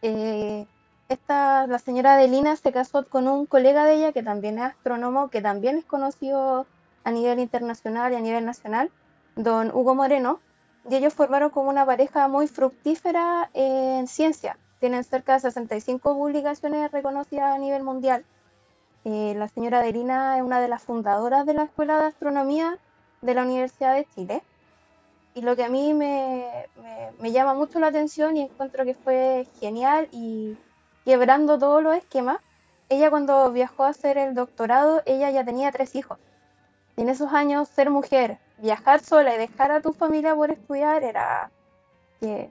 Eh, 0.02 0.66
esta, 1.12 1.66
la 1.66 1.78
señora 1.78 2.14
Adelina 2.14 2.56
se 2.56 2.72
casó 2.72 3.06
con 3.08 3.28
un 3.28 3.46
colega 3.46 3.84
de 3.84 3.94
ella 3.94 4.12
que 4.12 4.22
también 4.22 4.58
es 4.58 4.64
astrónomo, 4.66 5.28
que 5.30 5.40
también 5.42 5.78
es 5.78 5.84
conocido 5.84 6.66
a 7.04 7.10
nivel 7.10 7.38
internacional 7.40 8.12
y 8.12 8.16
a 8.16 8.20
nivel 8.20 8.44
nacional, 8.44 8.90
don 9.36 9.70
Hugo 9.74 9.94
Moreno, 9.94 10.40
y 10.88 10.94
ellos 10.96 11.14
formaron 11.14 11.50
como 11.50 11.70
una 11.70 11.86
pareja 11.86 12.28
muy 12.28 12.48
fructífera 12.48 13.50
en 13.54 14.06
ciencia. 14.08 14.58
Tienen 14.80 15.04
cerca 15.04 15.34
de 15.34 15.40
65 15.40 16.14
publicaciones 16.14 16.90
reconocidas 16.90 17.54
a 17.54 17.58
nivel 17.58 17.82
mundial. 17.84 18.24
Eh, 19.04 19.34
la 19.36 19.48
señora 19.48 19.80
Adelina 19.80 20.36
es 20.38 20.42
una 20.42 20.60
de 20.60 20.68
las 20.68 20.82
fundadoras 20.82 21.46
de 21.46 21.54
la 21.54 21.64
Escuela 21.64 22.00
de 22.00 22.06
Astronomía 22.06 22.78
de 23.20 23.34
la 23.34 23.42
Universidad 23.42 23.94
de 23.94 24.06
Chile. 24.14 24.42
Y 25.34 25.42
lo 25.42 25.56
que 25.56 25.64
a 25.64 25.68
mí 25.68 25.94
me, 25.94 26.68
me- 26.76 27.12
me 27.18 27.32
llama 27.32 27.54
mucho 27.54 27.80
la 27.80 27.88
atención 27.88 28.36
y 28.36 28.42
encuentro 28.42 28.84
que 28.84 28.94
fue 28.94 29.46
genial 29.60 30.08
y 30.12 30.56
quebrando 31.04 31.58
todos 31.58 31.82
los 31.82 31.96
esquemas, 31.96 32.38
ella 32.88 33.10
cuando 33.10 33.50
viajó 33.52 33.84
a 33.84 33.88
hacer 33.88 34.18
el 34.18 34.34
doctorado, 34.34 35.02
ella 35.06 35.30
ya 35.30 35.44
tenía 35.44 35.72
tres 35.72 35.94
hijos. 35.94 36.18
Y 36.96 37.02
en 37.02 37.08
esos 37.08 37.32
años 37.32 37.68
ser 37.68 37.90
mujer, 37.90 38.38
viajar 38.58 39.00
sola 39.00 39.34
y 39.34 39.38
dejar 39.38 39.72
a 39.72 39.80
tu 39.80 39.92
familia 39.92 40.34
por 40.34 40.50
estudiar 40.50 41.02
era 41.02 41.50
que, 42.20 42.50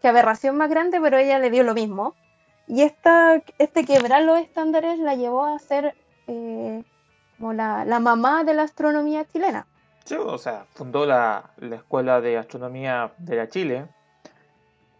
que 0.00 0.08
aberración 0.08 0.56
más 0.56 0.70
grande, 0.70 1.00
pero 1.00 1.18
ella 1.18 1.38
le 1.38 1.50
dio 1.50 1.64
lo 1.64 1.74
mismo. 1.74 2.14
Y 2.68 2.82
esta, 2.82 3.42
este 3.58 3.84
quebrar 3.84 4.22
los 4.22 4.38
estándares 4.38 4.98
la 4.98 5.14
llevó 5.14 5.44
a 5.44 5.58
ser 5.58 5.96
eh, 6.28 6.84
como 7.36 7.52
la, 7.52 7.84
la 7.84 7.98
mamá 7.98 8.44
de 8.44 8.54
la 8.54 8.62
astronomía 8.62 9.24
chilena. 9.24 9.66
Sí, 10.04 10.14
o 10.14 10.38
sea, 10.38 10.64
fundó 10.74 11.06
la, 11.06 11.50
la 11.58 11.76
Escuela 11.76 12.20
de 12.20 12.38
Astronomía 12.38 13.12
de 13.18 13.48
Chile, 13.48 13.86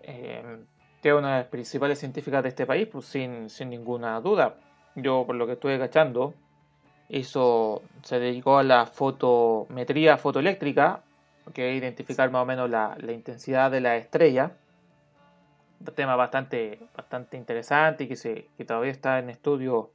eh, 0.02 0.64
que 1.02 1.08
es 1.08 1.14
una 1.14 1.32
de 1.32 1.38
las 1.40 1.48
principales 1.48 1.98
científicas 1.98 2.42
de 2.44 2.50
este 2.50 2.64
país, 2.64 2.86
pues 2.86 3.06
sin, 3.06 3.50
sin 3.50 3.70
ninguna 3.70 4.20
duda. 4.20 4.54
Yo, 4.94 5.24
por 5.26 5.34
lo 5.34 5.46
que 5.46 5.54
estuve 5.54 5.78
cachando, 5.78 6.32
hizo, 7.08 7.82
se 8.02 8.20
dedicó 8.20 8.58
a 8.58 8.62
la 8.62 8.86
fotometría 8.86 10.16
fotoeléctrica, 10.16 11.02
que 11.52 11.70
es 11.70 11.78
identificar 11.78 12.30
más 12.30 12.42
o 12.42 12.46
menos 12.46 12.70
la, 12.70 12.96
la 13.00 13.12
intensidad 13.12 13.70
de 13.70 13.80
la 13.80 13.96
estrella. 13.96 14.52
Un 15.80 15.86
tema 15.86 16.14
bastante, 16.14 16.78
bastante 16.96 17.36
interesante 17.36 18.04
y 18.04 18.08
que, 18.08 18.16
se, 18.16 18.46
que 18.56 18.64
todavía 18.64 18.92
está 18.92 19.18
en 19.18 19.28
estudio 19.28 19.90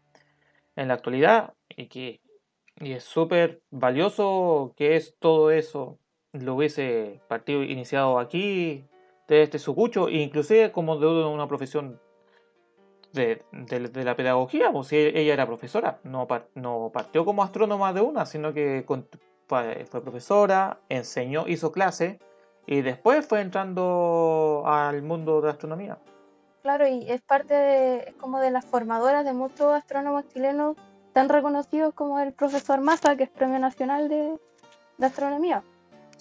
en 0.75 0.89
la 0.89 0.95
actualidad 0.95 1.53
y 1.69 1.87
que 1.87 2.19
y 2.79 2.91
es 2.91 3.03
súper 3.03 3.61
valioso 3.71 4.73
que 4.77 4.95
es 4.95 5.15
todo 5.17 5.49
eso 5.49 5.97
lo 6.33 6.53
hubiese 6.55 7.21
partido 7.27 7.63
iniciado 7.63 8.19
aquí 8.19 8.85
de 9.27 9.43
este 9.43 9.59
sucucho, 9.59 10.09
inclusive 10.09 10.71
como 10.71 10.97
de 10.97 11.07
una 11.07 11.47
profesión 11.47 11.99
de, 13.13 13.43
de- 13.51 14.03
la 14.03 14.15
pedagogía, 14.15 14.71
pues 14.71 14.91
ella 14.93 15.33
era 15.33 15.45
profesora, 15.45 15.99
no, 16.03 16.27
no 16.55 16.91
partió 16.93 17.25
como 17.25 17.43
astrónoma 17.43 17.93
de 17.93 18.01
una, 18.01 18.25
sino 18.25 18.53
que 18.53 18.85
fue, 19.47 19.85
profesora, 20.03 20.79
enseñó, 20.89 21.47
hizo 21.47 21.71
clase 21.71 22.19
y 22.65 22.81
después 22.81 23.25
fue 23.25 23.41
entrando 23.41 24.63
al 24.65 25.01
mundo 25.01 25.41
de 25.41 25.49
astronomía. 25.49 25.97
Claro, 26.61 26.85
y 26.87 27.09
es 27.09 27.21
parte 27.21 27.53
de, 27.53 28.13
como 28.19 28.39
de 28.39 28.51
las 28.51 28.65
formadoras 28.65 29.23
de 29.23 29.33
muchos 29.33 29.73
astrónomos 29.73 30.27
chilenos 30.27 30.75
tan 31.13 31.29
reconocidos 31.29 31.93
como 31.93 32.19
el 32.19 32.33
profesor 32.33 32.81
Massa, 32.81 33.15
que 33.15 33.23
es 33.23 33.29
Premio 33.29 33.57
Nacional 33.57 34.09
de 34.09 34.37
Astronomía. 35.01 35.63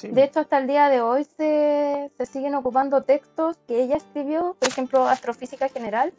De 0.03 0.25
hecho, 0.25 0.41
hasta 0.41 0.59
el 0.59 0.67
día 0.67 0.89
de 0.89 1.01
hoy 1.01 1.25
se, 1.25 2.11
se 2.17 2.27
siguen 2.27 2.55
ocupando 2.55 3.03
textos 3.03 3.57
que 3.67 3.83
ella 3.83 3.97
escribió, 3.97 4.55
por 4.59 4.69
ejemplo, 4.69 5.07
Astrofísica 5.07 5.69
General, 5.69 6.13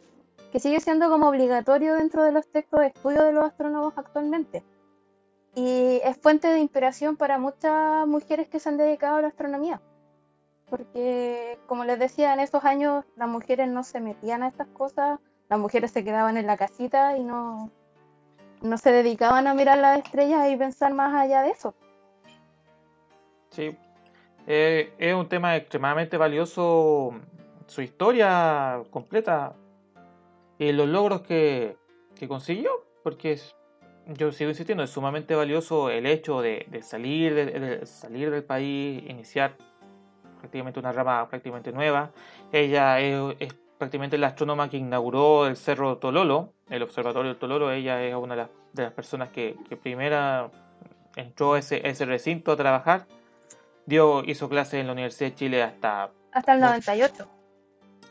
que 0.50 0.60
sigue 0.60 0.80
siendo 0.80 1.08
como 1.08 1.28
obligatorio 1.28 1.94
dentro 1.94 2.24
de 2.24 2.32
los 2.32 2.48
textos 2.48 2.80
de 2.80 2.86
estudio 2.88 3.22
de 3.22 3.32
los 3.32 3.44
astrónomos 3.44 3.94
actualmente. 3.96 4.64
Y 5.54 6.00
es 6.04 6.16
fuente 6.18 6.48
de 6.48 6.60
inspiración 6.60 7.16
para 7.16 7.38
muchas 7.38 8.06
mujeres 8.06 8.48
que 8.48 8.60
se 8.60 8.68
han 8.68 8.76
dedicado 8.76 9.16
a 9.16 9.22
la 9.22 9.28
astronomía. 9.28 9.80
Porque, 10.68 11.58
como 11.66 11.84
les 11.84 11.98
decía, 11.98 12.34
en 12.34 12.40
esos 12.40 12.64
años 12.64 13.04
las 13.16 13.28
mujeres 13.28 13.68
no 13.68 13.84
se 13.84 14.00
metían 14.00 14.42
a 14.42 14.48
estas 14.48 14.68
cosas, 14.68 15.18
las 15.48 15.58
mujeres 15.58 15.90
se 15.90 16.04
quedaban 16.04 16.36
en 16.36 16.46
la 16.46 16.56
casita 16.56 17.16
y 17.16 17.24
no, 17.24 17.70
no 18.60 18.78
se 18.78 18.92
dedicaban 18.92 19.46
a 19.46 19.54
mirar 19.54 19.78
las 19.78 19.98
estrellas 19.98 20.50
y 20.50 20.56
pensar 20.56 20.92
más 20.92 21.14
allá 21.14 21.42
de 21.42 21.50
eso. 21.50 21.74
Sí, 23.58 23.76
Eh, 24.46 24.92
es 24.98 25.14
un 25.14 25.28
tema 25.28 25.56
extremadamente 25.56 26.16
valioso, 26.16 27.12
su 27.66 27.82
historia 27.82 28.80
completa 28.90 29.52
y 30.60 30.70
los 30.70 30.88
logros 30.88 31.22
que, 31.22 31.76
que 32.14 32.28
consiguió, 32.28 32.70
porque 33.02 33.32
es- 33.32 33.56
yo 34.06 34.30
sigo 34.30 34.48
insistiendo, 34.50 34.84
es 34.84 34.90
sumamente 34.90 35.34
valioso 35.34 35.90
el 35.90 36.06
hecho 36.06 36.40
de, 36.40 36.66
de 36.70 36.82
salir, 36.82 37.34
de, 37.34 37.46
de 37.46 37.84
salir 37.86 38.30
del 38.30 38.44
país, 38.44 39.02
iniciar 39.10 39.56
prácticamente 40.38 40.78
una 40.78 40.92
rama 40.92 41.28
prácticamente 41.28 41.72
nueva. 41.72 42.12
Ella 42.52 43.00
es, 43.00 43.36
es 43.40 43.54
prácticamente 43.76 44.16
la 44.18 44.28
astrónoma 44.28 44.70
que 44.70 44.76
inauguró 44.76 45.46
el 45.48 45.56
Cerro 45.56 45.98
Tololo, 45.98 46.54
el 46.70 46.84
Observatorio 46.84 47.36
Tololo. 47.36 47.72
Ella 47.72 48.02
es 48.04 48.14
una 48.14 48.34
de 48.36 48.42
las, 48.42 48.50
de 48.72 48.82
las 48.84 48.92
personas 48.92 49.30
que, 49.30 49.56
que 49.68 49.76
primera 49.76 50.48
entró 51.16 51.54
a 51.54 51.58
ese, 51.58 51.82
a 51.84 51.88
ese 51.88 52.06
recinto 52.06 52.52
a 52.52 52.56
trabajar. 52.56 53.06
Dio, 53.88 54.22
hizo 54.24 54.48
clases 54.50 54.74
en 54.80 54.86
la 54.86 54.92
Universidad 54.92 55.30
de 55.30 55.34
Chile 55.36 55.62
hasta, 55.62 56.10
Hasta 56.32 56.52
el 56.52 56.58
Mucho. 56.60 56.70
98. 56.72 57.28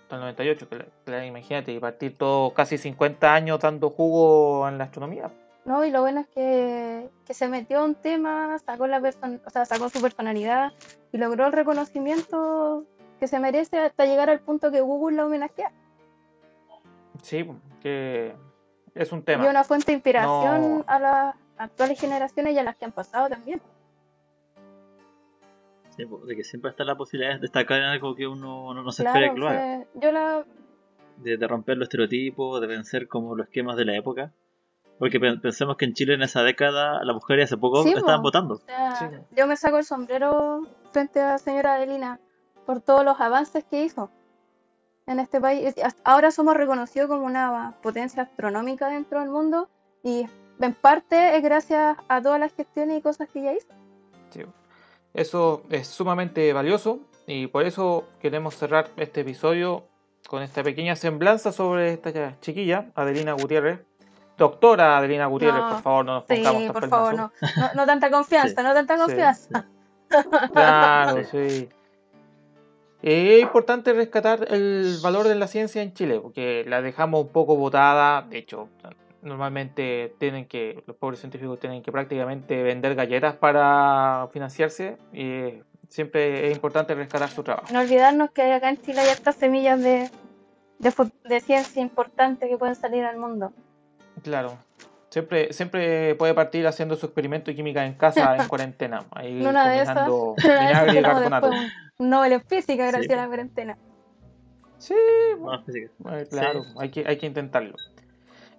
hasta 0.04 0.16
el 0.16 0.22
98. 0.22 0.70
que 0.70 0.86
que 1.06 1.26
imagínate, 1.28 1.72
y 1.72 1.80
partir 1.80 2.18
todo 2.18 2.52
casi 2.54 2.78
50 2.80 3.32
años 3.34 3.60
dando 3.60 3.92
jugo 3.92 4.68
en 4.68 4.78
la 4.80 4.86
astronomía. 4.86 5.32
No, 5.66 5.84
y 5.86 5.92
lo 5.92 6.02
bueno 6.02 6.22
es 6.22 6.28
que, 6.30 7.10
que 7.26 7.34
se 7.34 7.48
metió 7.48 7.84
un 7.84 7.94
tema, 7.94 8.58
sacó 8.66 8.88
la 8.88 8.98
o 9.46 9.50
sea, 9.52 9.66
sacó 9.66 9.90
su 9.90 10.02
personalidad 10.02 10.72
y 11.12 11.18
logró 11.18 11.46
el 11.46 11.52
reconocimiento 11.54 12.86
que 13.20 13.28
se 13.28 13.38
merece 13.40 13.78
hasta 13.80 14.06
llegar 14.06 14.30
al 14.30 14.40
punto 14.40 14.72
que 14.72 14.82
Google 14.82 15.18
la 15.18 15.26
homenajea. 15.26 15.72
Sí, 17.22 17.46
que 17.84 18.34
es 18.96 19.12
un 19.12 19.20
Y 19.20 19.24
tema. 19.24 19.50
una 19.50 19.64
fuente 19.64 19.88
de 19.88 19.94
inspiración 19.94 20.80
No. 20.80 20.84
a 20.88 21.00
las 21.00 21.36
actuales 21.58 22.00
generaciones 22.00 22.54
y 22.54 22.60
a 22.60 22.64
las 22.64 22.76
que 22.78 22.86
han 22.86 22.92
pasado 22.94 23.30
también. 23.30 23.62
Sí, 25.98 26.06
de 26.28 26.36
que 26.36 26.44
siempre 26.44 26.70
está 26.72 26.84
la 26.84 26.96
posibilidad 26.96 27.34
de 27.36 27.40
destacar 27.40 27.80
en 27.80 27.86
algo 27.86 28.16
que 28.16 28.28
uno 28.28 28.74
no, 28.74 28.84
no 28.84 28.92
se 28.92 29.04
Claro, 29.04 29.18
espera 29.20 29.34
que 29.34 29.40
lo 29.40 29.48
haga. 29.50 29.86
yo 29.96 30.12
la, 30.12 30.46
De, 31.18 31.38
de 31.38 31.48
romper 31.48 31.78
los 31.78 31.88
estereotipos, 31.88 32.62
de 32.62 32.68
vencer 32.68 33.08
como 33.08 33.36
los 33.36 33.48
esquemas 33.48 33.76
de 33.78 33.86
la 33.86 33.96
época. 33.98 34.32
Porque 35.00 35.20
pe- 35.20 35.38
pensemos 35.38 35.76
que 35.78 35.86
en 35.86 35.94
Chile 35.94 36.14
en 36.14 36.22
esa 36.22 36.44
década 36.44 37.04
las 37.04 37.14
mujeres 37.16 37.46
hace 37.46 37.58
poco 37.58 37.84
Sí, 37.84 37.90
estaban 37.96 38.22
votando. 38.22 38.56
o 38.56 38.58
sea, 38.60 38.96
Sí. 38.96 39.06
yo 39.36 39.48
me 39.48 39.56
saco 39.58 39.78
el 39.80 39.84
sombrero 39.84 40.62
frente 40.92 41.20
a 41.20 41.30
la 41.34 41.38
señora 41.40 41.76
Adelina 41.76 42.20
por 42.66 42.82
todos 42.82 43.04
los 43.06 43.20
avances 43.20 43.64
que 43.64 43.84
hizo 43.84 44.10
en 45.08 45.20
este 45.20 45.40
país. 45.42 45.74
Ahora 46.04 46.32
somos 46.32 46.56
reconocidos 46.56 47.08
como 47.10 47.26
una 47.26 47.76
potencia 47.82 48.24
astronómica 48.24 48.88
dentro 48.90 49.20
del 49.22 49.30
mundo 49.30 49.70
y 50.04 50.26
en 50.60 50.74
parte 50.74 51.38
es 51.38 51.44
gracias 51.44 51.98
a 52.08 52.22
todas 52.22 52.40
las 52.40 52.54
gestiones 52.54 53.00
y 53.00 53.02
cosas 53.02 53.30
que 53.30 53.40
ella 53.40 53.54
hizo. 53.54 53.74
Sí. 54.32 54.42
Eso 55.18 55.64
es 55.72 55.88
sumamente 55.88 56.54
valioso 56.54 57.00
y 57.26 57.48
por 57.48 57.66
eso 57.66 58.06
queremos 58.22 58.56
cerrar 58.56 58.90
este 58.98 59.22
episodio 59.22 59.84
con 60.28 60.44
esta 60.44 60.62
pequeña 60.62 60.96
semblanza 60.96 61.52
sobre 61.52 61.94
esta 61.94 62.40
chiquilla, 62.40 62.92
Adelina 62.94 63.34
Gutiérrez. 63.34 63.80
Doctora 64.38 65.00
Adelina 65.00 65.26
Gutiérrez, 65.26 65.60
No, 65.60 65.70
por 65.70 65.82
favor, 65.82 66.06
no 66.06 66.14
nos 66.14 66.26
Sí, 66.28 66.36
pongamos 66.36 66.64
tan 66.66 66.72
por 66.74 66.90
favor, 66.90 67.16
no, 67.16 67.32
no, 67.42 67.70
no 67.74 67.86
tanta 67.88 68.12
confianza, 68.12 68.62
no 68.62 68.74
tanta 68.76 68.94
Sí, 68.96 69.02
confianza. 69.02 69.66
Claro, 70.54 71.24
sí. 71.32 71.68
Es 73.02 73.42
importante 73.42 73.94
rescatar 73.94 74.46
el 74.54 75.00
valor 75.02 75.28
de 75.28 75.34
la 75.34 75.48
ciencia 75.48 75.82
en 75.82 75.96
Chile, 75.96 76.20
porque 76.20 76.64
la 76.68 76.84
dejamos 76.84 77.24
un 77.24 77.30
poco 77.30 77.56
botada. 77.56 78.22
De 78.22 78.38
hecho, 78.38 78.70
normalmente 79.28 80.16
tienen 80.18 80.48
que, 80.48 80.84
los 80.88 80.96
pobres 80.96 81.20
científicos 81.20 81.60
tienen 81.60 81.84
que 81.84 81.92
prácticamente 81.92 82.64
vender 82.64 82.96
galletas 82.96 83.36
para 83.36 84.28
financiarse. 84.32 84.98
Y 85.14 85.62
siempre 85.90 86.48
es 86.48 86.56
importante 86.56 86.96
rescatar 86.96 87.30
su 87.30 87.44
trabajo. 87.44 87.68
No 87.72 87.80
olvidarnos 87.80 88.32
que 88.32 88.52
acá 88.52 88.70
en 88.70 88.82
Chile 88.82 89.02
hay 89.02 89.10
estas 89.10 89.36
semillas 89.36 89.82
de, 89.82 90.10
de, 90.80 91.40
ciencia 91.42 91.82
importante 91.82 92.48
que 92.48 92.58
pueden 92.58 92.76
salir 92.76 93.04
al 93.04 93.18
mundo. 93.18 93.52
Claro. 94.24 94.58
Siempre, 95.10 95.54
siempre 95.54 96.16
puede 96.16 96.34
partir 96.34 96.68
haciendo 96.68 96.96
su 96.96 97.06
experimento 97.06 97.50
de 97.50 97.56
química 97.56 97.86
en 97.86 97.94
casa 97.94 98.36
en 98.36 98.48
cuarentena. 98.50 99.06
Ahí 99.12 99.46
una 99.46 99.70
de 99.70 99.82
esas, 99.82 100.10
combinando 100.10 100.36
en 100.44 100.52
una 100.52 100.66
de 100.66 100.72
esas 100.72 100.86
vinagre 100.86 101.00
y 101.00 101.04
carbonato. 101.04 101.50
un, 102.00 102.10
Nobel 102.10 102.34
en 102.34 102.42
física 102.42 102.86
gracias 102.88 103.06
Sí. 103.06 103.14
a 103.14 103.16
la 103.16 103.28
cuarentena. 103.28 103.78
Sí, 104.78 104.94
claro, 106.30 106.64
hay, 106.78 106.90
que, 106.90 107.04
hay 107.08 107.18
que 107.18 107.26
intentarlo. 107.26 107.76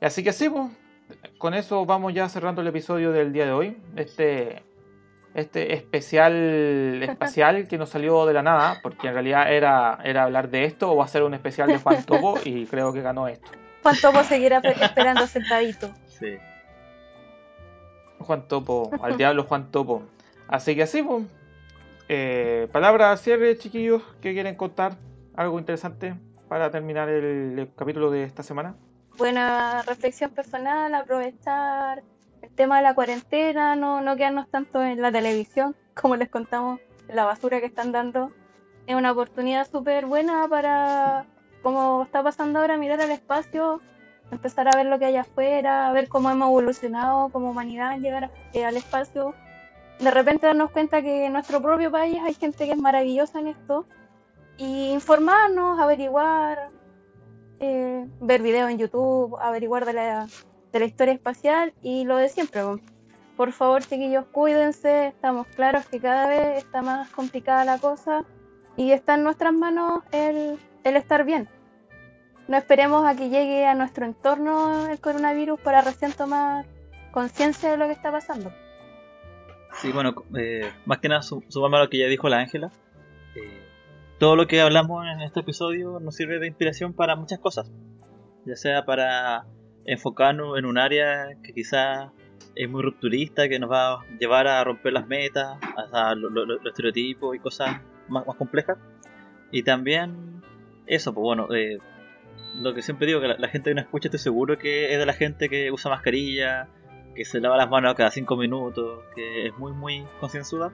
Así 0.01 0.23
que 0.23 0.33
sí, 0.33 0.49
pues, 0.49 0.67
con 1.39 1.55
eso 1.55 1.85
vamos 1.87 2.15
ya 2.15 2.29
cerrando 2.29 2.61
el 2.63 2.69
episodio 2.69 3.13
del 3.13 3.33
día 3.33 3.47
de 3.47 3.53
hoy. 3.53 3.77
Este, 3.97 4.63
este 5.35 5.75
especial 5.75 7.03
espacial 7.03 7.69
que 7.69 7.79
nos 7.79 7.91
salió 7.91 8.27
de 8.27 8.33
la 8.35 8.43
nada, 8.43 8.79
porque 8.83 9.09
en 9.09 9.15
realidad 9.15 9.53
era, 9.53 9.99
era 10.05 10.25
hablar 10.25 10.49
de 10.51 10.65
esto 10.65 10.91
o 10.91 11.03
hacer 11.03 11.23
un 11.23 11.35
especial 11.35 11.69
de 11.69 11.79
Juan 11.79 12.05
Topo 12.05 12.39
y 12.45 12.67
creo 12.67 12.93
que 12.93 13.03
ganó 13.03 13.29
esto. 13.29 13.51
¿Cuánto 13.83 14.11
puedo 14.13 14.25
seguir 14.25 14.55
ap- 14.55 14.65
esperando 14.65 15.27
sentadito? 15.27 15.91
Sí. 16.07 16.37
Juan 18.21 18.47
Topo, 18.49 18.91
al 19.03 19.17
diablo 19.17 19.45
Juan 19.45 19.71
Topo. 19.71 20.03
Así 20.49 20.75
que 20.75 20.83
así, 20.83 21.03
pues. 21.03 21.25
Eh, 22.11 22.69
palabra 22.73 23.11
al 23.13 23.19
cierre, 23.19 23.57
chiquillos, 23.59 24.03
¿qué 24.23 24.33
quieren 24.33 24.55
contar? 24.57 24.97
¿Algo 25.37 25.59
interesante 25.59 26.15
para 26.49 26.71
terminar 26.71 27.09
el, 27.11 27.59
el 27.59 27.69
capítulo 27.77 28.11
de 28.11 28.25
esta 28.25 28.43
semana? 28.43 28.75
Buena 29.19 29.83
reflexión 29.83 30.31
personal, 30.31 30.95
aprovechar 30.95 32.03
el 32.41 32.51
tema 32.51 32.77
de 32.77 32.85
la 32.85 32.95
cuarentena, 32.95 33.75
no, 33.75 34.01
no 34.01 34.15
quedarnos 34.17 34.49
tanto 34.49 34.81
en 34.83 35.03
la 35.03 35.11
televisión, 35.11 35.75
como 36.01 36.15
les 36.17 36.29
contamos, 36.29 36.81
la 37.09 37.25
basura 37.25 37.59
que 37.61 37.67
están 37.67 37.91
dando. 37.91 38.31
Es 38.87 38.95
una 38.95 39.11
oportunidad 39.13 39.69
súper 39.69 40.07
buena 40.07 40.47
para, 40.49 41.25
como 41.63 42.05
está 42.05 42.23
pasando 42.23 42.61
ahora, 42.61 42.77
mirar 42.77 43.01
al 43.01 43.11
espacio, 43.11 43.83
empezar 44.31 44.69
a 44.69 44.77
ver 44.77 44.87
lo 44.87 44.99
que 44.99 45.07
hay 45.07 45.17
afuera, 45.17 45.91
ver 45.93 46.09
cómo 46.09 46.31
hemos 46.31 46.49
evolucionado 46.49 47.29
como 47.31 47.51
humanidad 47.51 47.95
en 47.95 48.03
llegar 48.03 48.25
a- 48.27 48.31
eh, 48.53 48.65
al 48.65 48.77
espacio. 48.77 49.35
De 49.99 50.11
repente 50.13 50.47
darnos 50.47 50.71
cuenta 50.71 51.03
que 51.03 51.27
en 51.27 51.33
nuestro 51.33 51.61
propio 51.61 51.91
país 51.91 52.19
hay 52.25 52.35
gente 52.35 52.67
que 52.67 52.73
es 52.73 52.79
maravillosa 52.79 53.41
en 53.41 53.49
esto. 53.49 53.85
Y 54.57 54.93
informarnos, 54.93 55.79
averiguar, 55.81 56.71
eh, 57.61 58.07
ver 58.21 58.43
videos 58.43 58.71
en 58.71 58.79
YouTube, 58.79 59.37
averiguar 59.41 59.85
de 59.85 59.93
la, 59.93 60.27
de 60.73 60.79
la 60.79 60.85
historia 60.85 61.15
espacial 61.15 61.73
y 61.83 62.05
lo 62.05 62.17
de 62.17 62.29
siempre. 62.29 62.63
po. 62.63 62.79
Por 63.37 63.53
favor, 63.53 63.83
chiquillos, 63.85 64.25
cuídense. 64.33 65.09
Estamos 65.09 65.47
claros 65.49 65.87
que 65.87 66.01
cada 66.01 66.27
vez 66.27 66.59
está 66.65 66.83
más 66.83 67.09
complicada 67.11 67.65
la 67.65 67.79
cosa 67.79 68.25
y 68.77 68.91
está 68.93 69.15
en 69.15 69.23
nuestras 69.25 69.53
manos 69.53 70.03
el, 70.13 70.59
el 70.85 70.97
estar 70.97 71.25
bien. 71.25 71.49
No 72.49 72.57
esperemos 72.57 73.07
a 73.07 73.15
que 73.15 73.29
llegue 73.29 73.67
a 73.67 73.75
nuestro 73.75 74.07
entorno 74.07 74.89
el 74.89 74.99
coronavirus 74.99 75.61
para 75.61 75.83
recién 75.83 76.13
tomar 76.13 76.65
conciencia 77.13 77.71
de 77.71 77.77
lo 77.77 77.87
que 77.87 77.93
está 77.93 78.11
pasando. 78.11 78.53
Sí, 79.75 79.93
bueno, 79.93 80.15
eh, 80.37 80.73
más 80.87 80.99
que 80.99 81.09
nada 81.09 81.23
su- 81.23 81.45
sumando 81.49 81.77
a 81.77 81.81
lo 81.81 81.91
que 81.91 81.99
ya 81.99 82.07
dijo 82.07 82.29
la 82.29 82.39
Ángela. 82.39 82.73
eh, 83.37 83.68
todo 84.19 84.37
lo 84.37 84.47
que 84.47 84.61
hablamos 84.61 85.07
en 85.07 85.21
este 85.21 85.41
episodio 85.41 86.01
nos 86.01 86.17
sirve 86.17 86.39
de 86.39 86.47
inspiración 86.49 86.93
para 86.93 87.17
muchas 87.17 87.39
cosas. 87.39 87.71
Ya 88.45 88.57
sea 88.57 88.85
para 88.85 89.47
enfocarnos 89.85 90.59
en 90.59 90.65
un 90.67 90.79
área 90.79 91.29
que 91.43 91.53
quizá 91.53 92.13
es 92.55 92.69
muy 92.69 92.83
rupturista, 92.83 93.49
que 93.49 93.59
nos 93.59 93.71
va 93.71 93.93
a 93.95 94.05
llevar 94.19 94.49
a 94.49 94.63
romper 94.65 94.93
las 94.93 95.07
metas, 95.07 95.59
a 95.93 96.15
lo- 96.15 96.31
lo- 96.31 96.45
lo- 96.45 96.57
los 96.57 96.67
estereotipos 96.67 97.37
y 97.37 97.39
cosas 97.39 97.81
más, 98.09 98.25
complejas. 98.37 98.79
Y 99.53 99.63
también 99.63 100.43
eso, 100.87 101.15
pues 101.15 101.23
bueno, 101.23 101.49
eh, 101.55 101.79
lo 102.57 102.75
que 102.75 102.83
siempre 102.83 103.07
digo, 103.07 103.21
que 103.21 103.29
la, 103.29 103.37
la 103.39 103.49
gente 103.49 103.71
que 103.71 103.75
nos 103.75 103.85
escucha 103.85 104.09
estoy 104.09 104.19
seguro 104.21 104.59
que 104.59 104.93
es 104.93 104.99
de 104.99 105.07
la 105.07 105.13
gente 105.13 105.49
que 105.49 105.71
usa 105.71 105.91
mascarilla, 105.91 106.69
que 107.15 107.25
se 107.25 107.41
lava 107.41 107.57
las 107.57 107.71
manos 107.71 107.95
cada 107.95 108.11
5 108.11 108.37
minutos, 108.37 109.01
que 109.15 109.47
es 109.47 109.57
muy, 109.59 109.73
muy 109.73 110.05
concienzuda, 110.21 110.73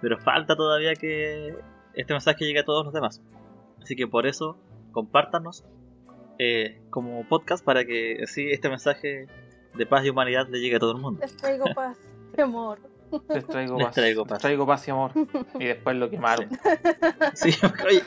pero 0.00 0.18
falta 0.18 0.56
todavía 0.56 0.94
que 0.94 1.54
este 2.00 2.12
mensaje 2.12 2.44
llegue 2.44 2.60
a 2.60 2.64
todos 2.64 2.84
los 2.84 2.94
demás. 2.94 3.20
Así 3.82 3.96
que 3.96 4.06
por 4.06 4.26
eso, 4.26 4.56
compártanos 4.92 5.64
eh, 6.38 6.80
como 6.90 7.24
podcast 7.28 7.64
para 7.64 7.84
que 7.84 8.18
así 8.22 8.50
este 8.50 8.68
mensaje 8.68 9.26
de 9.74 9.86
paz 9.86 10.04
y 10.04 10.10
humanidad 10.10 10.48
le 10.48 10.60
llegue 10.60 10.76
a 10.76 10.78
todo 10.78 10.92
el 10.92 10.98
mundo. 10.98 11.20
Les 11.22 11.36
traigo 11.36 11.64
paz 11.74 11.96
y 12.36 12.40
amor. 12.40 12.78
Les 13.28 13.44
traigo 13.46 13.76
Les 13.76 13.86
paz. 13.86 13.94
traigo 13.94 14.22
Les 14.22 14.28
paz. 14.30 14.40
traigo 14.40 14.66
paz 14.66 14.88
y 14.88 14.90
amor. 14.90 15.12
Y 15.58 15.64
después 15.64 15.96
lo 15.96 16.08
quemaron. 16.10 16.48
Sí, 17.34 17.50
oye, 17.86 18.02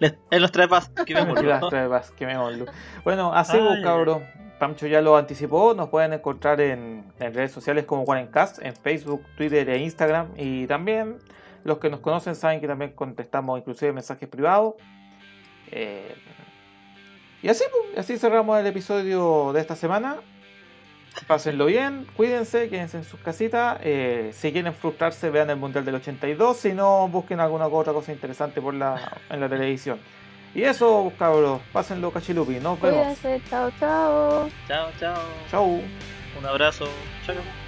les- 0.00 0.14
él 0.30 0.42
nos 0.42 0.52
trae 0.52 0.68
paz, 0.68 0.90
que. 1.06 1.14
Sí, 1.14 1.46
las 1.46 1.68
trae 1.68 1.88
paz. 1.88 2.12
Bueno, 3.04 3.32
así, 3.32 3.58
cabros. 3.82 4.22
Pancho 4.58 4.86
ya 4.86 5.00
lo 5.00 5.16
anticipó. 5.16 5.74
Nos 5.74 5.88
pueden 5.88 6.12
encontrar 6.12 6.60
en, 6.60 7.04
en 7.18 7.34
redes 7.34 7.50
sociales 7.52 7.84
como 7.86 8.04
Cast, 8.30 8.60
en 8.62 8.74
Facebook, 8.76 9.22
Twitter 9.36 9.68
e 9.68 9.78
Instagram. 9.78 10.28
Y 10.36 10.66
también 10.66 11.18
los 11.64 11.78
que 11.78 11.90
nos 11.90 12.00
conocen 12.00 12.36
saben 12.36 12.60
que 12.60 12.68
también 12.68 12.92
contestamos 12.92 13.58
inclusive 13.58 13.92
mensajes 13.92 14.28
privados. 14.28 14.74
Eh, 15.70 16.14
y 17.42 17.48
así, 17.48 17.64
pues, 17.70 17.98
así 17.98 18.18
cerramos 18.18 18.58
el 18.58 18.66
episodio 18.66 19.52
de 19.52 19.60
esta 19.60 19.74
semana. 19.74 20.16
Pásenlo 21.26 21.66
bien, 21.66 22.06
cuídense, 22.16 22.68
quédense 22.68 22.98
en 22.98 23.04
sus 23.04 23.20
casitas. 23.20 23.78
Eh, 23.82 24.30
si 24.32 24.52
quieren 24.52 24.74
frustrarse, 24.74 25.30
vean 25.30 25.48
el 25.48 25.56
Mundial 25.56 25.84
del 25.84 25.94
82. 25.96 26.56
Si 26.56 26.72
no, 26.72 27.08
busquen 27.08 27.40
alguna 27.40 27.66
otra 27.66 27.92
cosa 27.92 28.12
interesante 28.12 28.60
por 28.60 28.74
la, 28.74 29.20
en 29.30 29.40
la 29.40 29.48
televisión. 29.48 29.98
Y 30.54 30.62
eso, 30.62 31.12
cabros, 31.18 31.60
pásenlo 31.72 32.10
cachilupi. 32.10 32.60
Nos 32.60 32.80
vemos. 32.80 33.18
Cuídense, 33.18 33.40
chao, 33.48 33.70
chao. 33.78 34.48
Chao, 34.68 34.90
chao. 34.98 35.22
Chau. 35.50 35.80
Un 36.38 36.46
abrazo. 36.46 36.86
Chao. 37.26 37.63